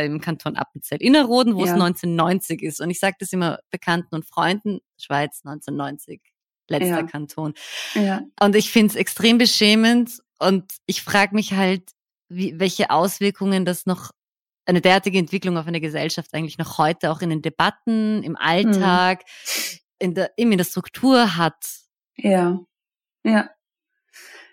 [0.04, 1.66] im Kanton Appenzell-Innerrhoden, wo ja.
[1.66, 2.80] es 1990 ist.
[2.80, 6.20] Und ich sage das immer Bekannten und Freunden, Schweiz 1990,
[6.68, 7.02] letzter ja.
[7.02, 7.54] Kanton.
[7.94, 8.22] Ja.
[8.40, 11.90] Und ich finde es extrem beschämend und ich frage mich halt,
[12.28, 14.12] wie, welche Auswirkungen das noch
[14.66, 19.24] eine derartige Entwicklung auf eine Gesellschaft eigentlich noch heute auch in den Debatten, im Alltag,
[19.24, 19.78] mhm.
[19.98, 21.64] in, der, in der Struktur hat.
[22.16, 22.58] Ja,
[23.24, 23.48] ja.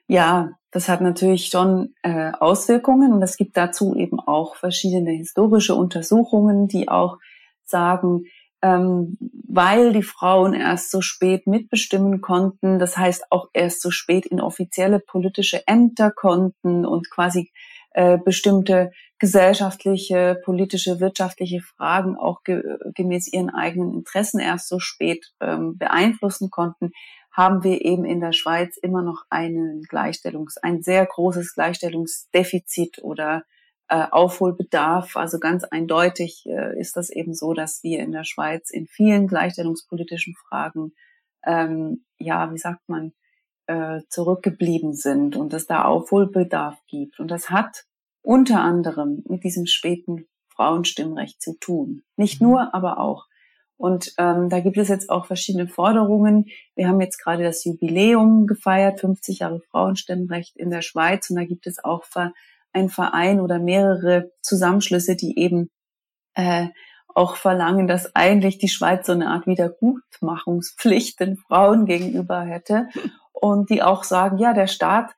[0.07, 5.73] Ja, das hat natürlich schon äh, Auswirkungen und es gibt dazu eben auch verschiedene historische
[5.73, 7.17] Untersuchungen, die auch
[7.63, 8.25] sagen,
[8.61, 9.17] ähm,
[9.47, 14.41] weil die Frauen erst so spät mitbestimmen konnten, das heißt auch erst so spät in
[14.41, 17.53] offizielle politische Ämter konnten und quasi
[17.91, 22.61] äh, bestimmte gesellschaftliche, politische, wirtschaftliche Fragen auch ge
[22.93, 26.91] gemäß ihren eigenen Interessen erst so spät ähm, beeinflussen konnten,
[27.35, 33.43] haben wir eben in der Schweiz immer noch einen Gleichstellungs, ein sehr großes Gleichstellungsdefizit oder
[33.89, 35.17] äh, Aufholbedarf.
[35.17, 39.27] Also ganz eindeutig äh, ist das eben so, dass wir in der Schweiz in vielen
[39.27, 40.93] gleichstellungspolitischen Fragen,
[41.45, 43.11] ähm, ja, wie sagt man,
[43.67, 47.19] äh, zurückgeblieben sind und es da Aufholbedarf gibt.
[47.19, 47.83] Und das hat
[48.21, 52.03] unter anderem mit diesem späten Frauenstimmrecht zu tun.
[52.15, 52.47] Nicht mhm.
[52.47, 53.27] nur, aber auch.
[53.77, 56.47] Und ähm, da gibt es jetzt auch verschiedene Forderungen.
[56.75, 61.29] Wir haben jetzt gerade das Jubiläum gefeiert, 50 Jahre Frauenstimmrecht in der Schweiz.
[61.29, 62.05] Und da gibt es auch
[62.71, 65.69] einen Verein oder mehrere Zusammenschlüsse, die eben
[66.35, 66.67] äh,
[67.07, 72.89] auch verlangen, dass eigentlich die Schweiz so eine Art Wiedergutmachungspflicht den Frauen gegenüber hätte.
[73.31, 75.11] Und die auch sagen, ja, der Staat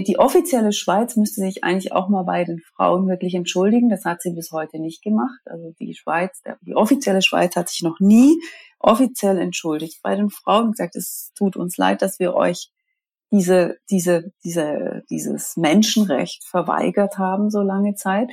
[0.00, 3.88] die offizielle Schweiz müsste sich eigentlich auch mal bei den Frauen wirklich entschuldigen.
[3.88, 5.40] Das hat sie bis heute nicht gemacht.
[5.44, 8.40] Also die Schweiz, die offizielle Schweiz hat sich noch nie
[8.78, 12.70] offiziell entschuldigt bei den Frauen und gesagt, es tut uns leid, dass wir euch
[13.30, 18.30] diese, diese, diese, dieses Menschenrecht verweigert haben so lange Zeit.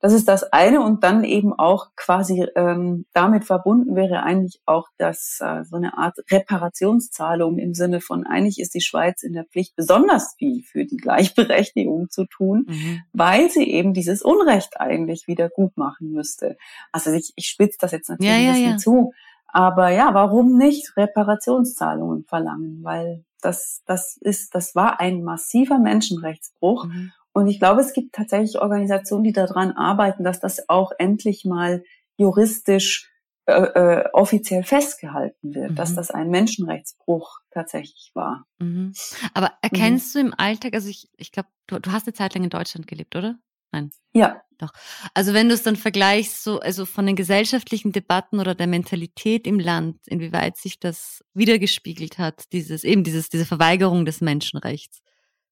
[0.00, 4.88] Das ist das eine und dann eben auch quasi ähm, damit verbunden wäre eigentlich auch
[4.96, 9.44] das äh, so eine Art Reparationszahlung im Sinne von eigentlich ist die Schweiz in der
[9.44, 13.02] Pflicht besonders viel für die Gleichberechtigung zu tun, mhm.
[13.12, 16.56] weil sie eben dieses Unrecht eigentlich wieder gut machen müsste.
[16.92, 18.76] Also ich, ich spitze das jetzt natürlich ja, ja, ein bisschen ja.
[18.78, 19.12] zu,
[19.48, 22.80] aber ja, warum nicht Reparationszahlungen verlangen?
[22.82, 26.86] Weil das das ist das war ein massiver Menschenrechtsbruch.
[26.86, 27.12] Mhm.
[27.32, 31.84] Und ich glaube, es gibt tatsächlich Organisationen, die daran arbeiten, dass das auch endlich mal
[32.16, 33.10] juristisch
[33.46, 35.74] äh, äh, offiziell festgehalten wird, mhm.
[35.74, 38.44] dass das ein Menschenrechtsbruch tatsächlich war.
[38.58, 38.92] Mhm.
[39.34, 40.20] Aber erkennst mhm.
[40.20, 42.86] du im Alltag, also ich, ich glaube, du, du hast eine Zeit lang in Deutschland
[42.86, 43.38] gelebt, oder?
[43.72, 43.90] Nein.
[44.12, 44.40] Ja.
[44.58, 44.72] Doch.
[45.14, 49.46] Also wenn du es dann vergleichst, so, also von den gesellschaftlichen Debatten oder der Mentalität
[49.46, 55.00] im Land, inwieweit sich das wiedergespiegelt hat, dieses, eben dieses, diese Verweigerung des Menschenrechts.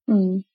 [0.05, 0.45] Mhm.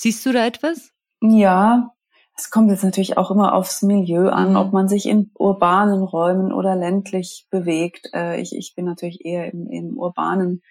[0.00, 0.92] Siehst du da etwas?
[1.20, 1.92] Ja,
[2.36, 4.56] es kommt jetzt natürlich auch immer aufs Milieu an, mhm.
[4.56, 8.08] ob man sich in urbanen Räumen oder ländlich bewegt.
[8.14, 10.62] Äh, ich, ich bin natürlich eher im, im urbanen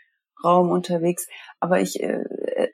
[0.42, 1.28] Raum unterwegs,
[1.60, 2.24] aber ich, äh,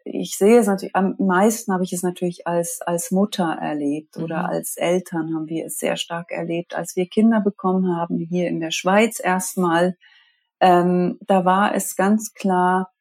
[0.06, 4.26] ich sehe es natürlich, am meisten habe ich es natürlich als, als Mutter erlebt mhm.
[4.26, 8.48] oder als Eltern haben wir es sehr stark erlebt, als wir Kinder bekommen haben, hier
[8.48, 9.98] in der Schweiz erstmal.
[10.60, 12.93] Ähm, da war es ganz klar,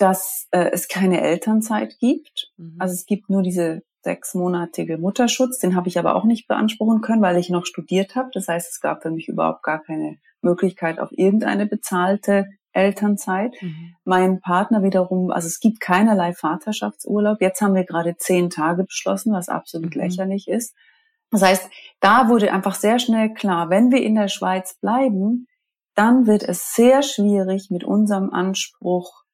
[0.00, 2.50] dass äh, es keine Elternzeit gibt.
[2.56, 2.76] Mhm.
[2.78, 7.20] Also es gibt nur diese sechsmonatige Mutterschutz, den habe ich aber auch nicht beanspruchen können,
[7.20, 8.30] weil ich noch studiert habe.
[8.32, 13.52] Das heißt, es gab für mich überhaupt gar keine Möglichkeit auf irgendeine bezahlte Elternzeit.
[13.60, 13.94] Mhm.
[14.04, 17.42] Mein Partner wiederum, also es gibt keinerlei Vaterschaftsurlaub.
[17.42, 20.02] Jetzt haben wir gerade zehn Tage beschlossen, was absolut mhm.
[20.02, 20.74] lächerlich ist.
[21.30, 21.70] Das heißt,
[22.00, 25.46] da wurde einfach sehr schnell klar, wenn wir in der Schweiz bleiben,
[25.94, 29.24] dann wird es sehr schwierig mit unserem Anspruch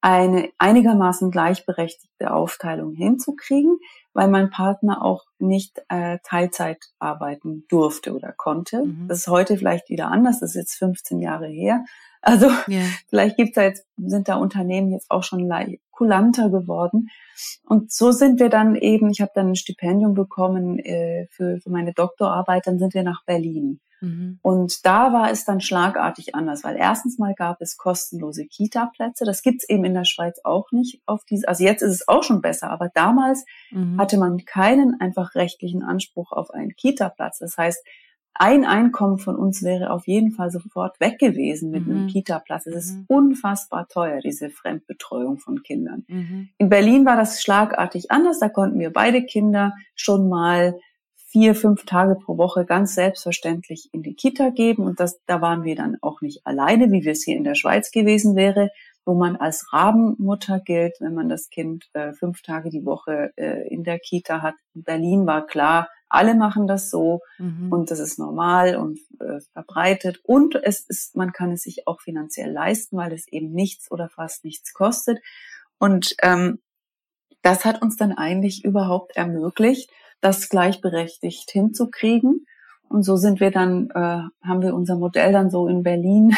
[0.00, 3.78] eine einigermaßen gleichberechtigte Aufteilung hinzukriegen,
[4.12, 8.84] weil mein Partner auch nicht äh, Teilzeit arbeiten durfte oder konnte.
[8.84, 9.08] Mhm.
[9.08, 11.84] Das ist heute vielleicht wieder anders, das ist jetzt 15 Jahre her.
[12.20, 12.84] Also yeah.
[13.08, 15.50] vielleicht gibt's da jetzt, sind da Unternehmen jetzt auch schon
[15.90, 17.08] kulanter geworden.
[17.64, 21.70] Und so sind wir dann eben, ich habe dann ein Stipendium bekommen äh, für, für
[21.70, 23.80] meine Doktorarbeit, dann sind wir nach Berlin.
[24.00, 24.38] Mhm.
[24.42, 29.24] Und da war es dann schlagartig anders, weil erstens mal gab es kostenlose Kita-Plätze.
[29.24, 32.22] Das gibt's eben in der Schweiz auch nicht auf diese, also jetzt ist es auch
[32.22, 33.98] schon besser, aber damals mhm.
[33.98, 37.38] hatte man keinen einfach rechtlichen Anspruch auf einen Kita-Platz.
[37.38, 37.84] Das heißt,
[38.40, 41.92] ein Einkommen von uns wäre auf jeden Fall sofort weg gewesen mit mhm.
[41.92, 42.66] einem Kita-Platz.
[42.66, 43.04] Es ist mhm.
[43.08, 46.04] unfassbar teuer, diese Fremdbetreuung von Kindern.
[46.06, 46.48] Mhm.
[46.56, 48.38] In Berlin war das schlagartig anders.
[48.38, 50.78] Da konnten wir beide Kinder schon mal
[51.30, 54.84] vier, fünf Tage pro Woche ganz selbstverständlich in die Kita geben.
[54.84, 57.54] Und das, da waren wir dann auch nicht alleine, wie wir es hier in der
[57.54, 58.70] Schweiz gewesen wäre,
[59.04, 63.68] wo man als Rabenmutter gilt, wenn man das Kind äh, fünf Tage die Woche äh,
[63.68, 64.54] in der Kita hat.
[64.74, 67.70] In Berlin war klar, alle machen das so mhm.
[67.70, 70.20] und das ist normal und äh, verbreitet.
[70.22, 74.08] Und es ist, man kann es sich auch finanziell leisten, weil es eben nichts oder
[74.08, 75.18] fast nichts kostet.
[75.78, 76.60] Und ähm,
[77.42, 79.90] das hat uns dann eigentlich überhaupt ermöglicht,
[80.20, 82.46] das gleichberechtigt hinzukriegen.
[82.88, 86.34] Und so sind wir dann, äh, haben wir unser Modell dann so in Berlin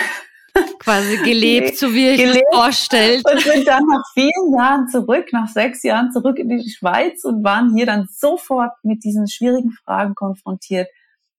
[0.80, 3.24] quasi gelebt, so wie ich es vorstellt.
[3.30, 7.44] Und sind dann nach vielen Jahren zurück, nach sechs Jahren zurück in die Schweiz und
[7.44, 10.88] waren hier dann sofort mit diesen schwierigen Fragen konfrontiert,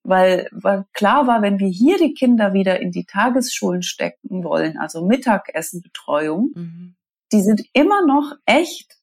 [0.03, 4.77] weil, weil klar war, wenn wir hier die Kinder wieder in die Tagesschulen stecken wollen,
[4.77, 6.95] also Mittagessenbetreuung, mhm.
[7.33, 8.97] die sind immer noch echt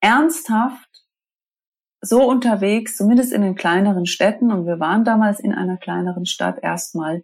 [0.00, 0.91] ernsthaft
[2.02, 6.58] so unterwegs, zumindest in den kleineren Städten, und wir waren damals in einer kleineren Stadt
[6.60, 7.22] erstmal,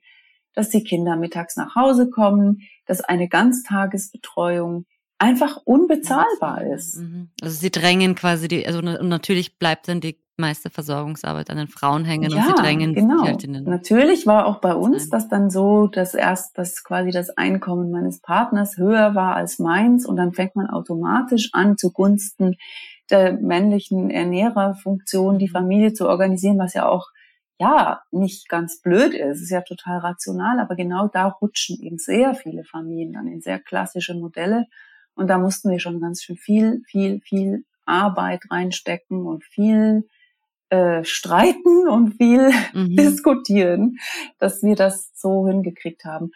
[0.55, 4.87] dass die Kinder mittags nach Hause kommen, dass eine Ganztagesbetreuung
[5.19, 6.97] einfach unbezahlbar ist.
[6.97, 7.31] Mhm.
[7.43, 12.05] Also sie drängen quasi die, also natürlich bleibt dann die meiste Versorgungsarbeit an den Frauen
[12.05, 13.25] hängen ja, und sie drängen genau.
[13.25, 17.91] Halt natürlich war auch bei uns das dann so, dass erst dass quasi das Einkommen
[17.91, 22.55] meines Partners höher war als meins und dann fängt man automatisch an zugunsten
[23.11, 25.53] der männlichen Ernährerfunktion die mhm.
[25.53, 27.09] Familie zu organisieren, was ja auch
[27.61, 29.43] ja, nicht ganz blöd ist.
[29.43, 33.59] Ist ja total rational, aber genau da rutschen eben sehr viele Familien dann in sehr
[33.59, 34.67] klassische Modelle.
[35.15, 40.07] Und da mussten wir schon ganz schön viel, viel, viel Arbeit reinstecken und viel
[40.71, 42.95] äh, streiten und viel mhm.
[42.95, 43.97] diskutieren,
[44.39, 46.31] dass wir das so hingekriegt haben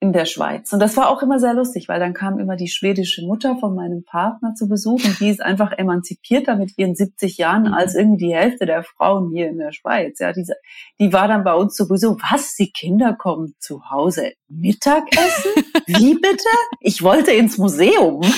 [0.00, 0.72] in der Schweiz.
[0.72, 3.74] Und das war auch immer sehr lustig, weil dann kam immer die schwedische Mutter von
[3.74, 7.74] meinem Partner zu Besuch und die ist einfach emanzipierter mit ihren 70 Jahren mhm.
[7.74, 10.20] als irgendwie die Hälfte der Frauen hier in der Schweiz.
[10.20, 10.54] Ja, diese,
[11.00, 12.16] die war dann bei uns zu Besuch.
[12.30, 12.54] Was?
[12.54, 15.64] Die Kinder kommen zu Hause Mittagessen?
[15.86, 16.48] Wie bitte?
[16.80, 18.20] Ich wollte ins Museum.
[18.22, 18.30] oh,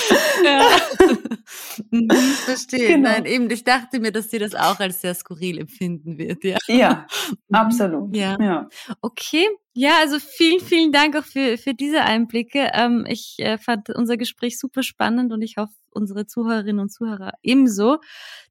[0.44, 0.68] ja.
[1.90, 2.88] mhm, verstehe.
[2.88, 3.10] Genau.
[3.10, 6.44] Nein, eben, ich dachte mir, dass sie das auch als sehr skurril empfinden wird.
[6.44, 7.54] Ja, ja mhm.
[7.54, 8.16] absolut.
[8.16, 8.36] Ja.
[8.40, 8.68] ja.
[9.00, 9.46] Okay.
[9.72, 12.70] Ja, also vielen, vielen Dank auch für, für diese Einblicke.
[12.74, 17.32] Ähm, ich äh, fand unser Gespräch super spannend und ich hoffe, unsere Zuhörerinnen und Zuhörer
[17.42, 17.98] ebenso.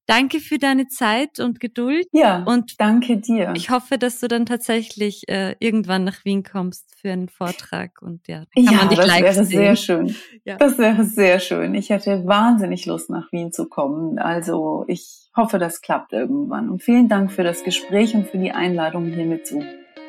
[0.06, 2.08] Danke für deine Zeit und Geduld.
[2.12, 3.54] Ja, und danke dir.
[3.56, 8.28] Ich hoffe, dass du dann tatsächlich äh, irgendwann nach Wien kommst für einen Vortrag und
[8.28, 9.46] ja, kann ja, man dich das wäre sehen.
[9.46, 10.16] sehr schön.
[10.46, 10.58] Ja.
[10.58, 11.76] Das wäre sehr schön.
[11.76, 12.49] Ich hätte wahnsinnig
[12.86, 14.18] Lust nach Wien zu kommen.
[14.20, 16.70] Also ich hoffe, das klappt irgendwann.
[16.70, 19.64] Und vielen Dank für das Gespräch und für die Einladung, hier mit zu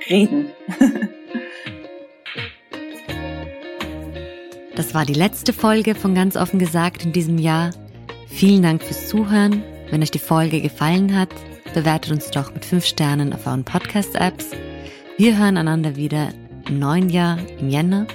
[0.09, 0.47] reden.
[4.77, 7.71] Das war die letzte Folge von ganz offen gesagt in diesem Jahr.
[8.29, 9.63] Vielen Dank fürs Zuhören.
[9.91, 11.29] Wenn euch die Folge gefallen hat,
[11.75, 14.53] bewertet uns doch mit 5 Sternen auf euren Podcast-Apps.
[15.19, 16.29] Wir hören einander wieder
[16.67, 18.07] im neuen Jahr, im Jänner.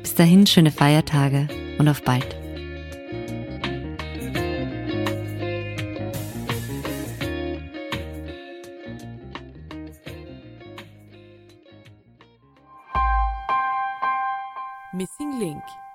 [0.00, 1.48] Bis dahin schöne Feiertage
[1.78, 2.45] und auf bald.
[15.36, 15.85] Link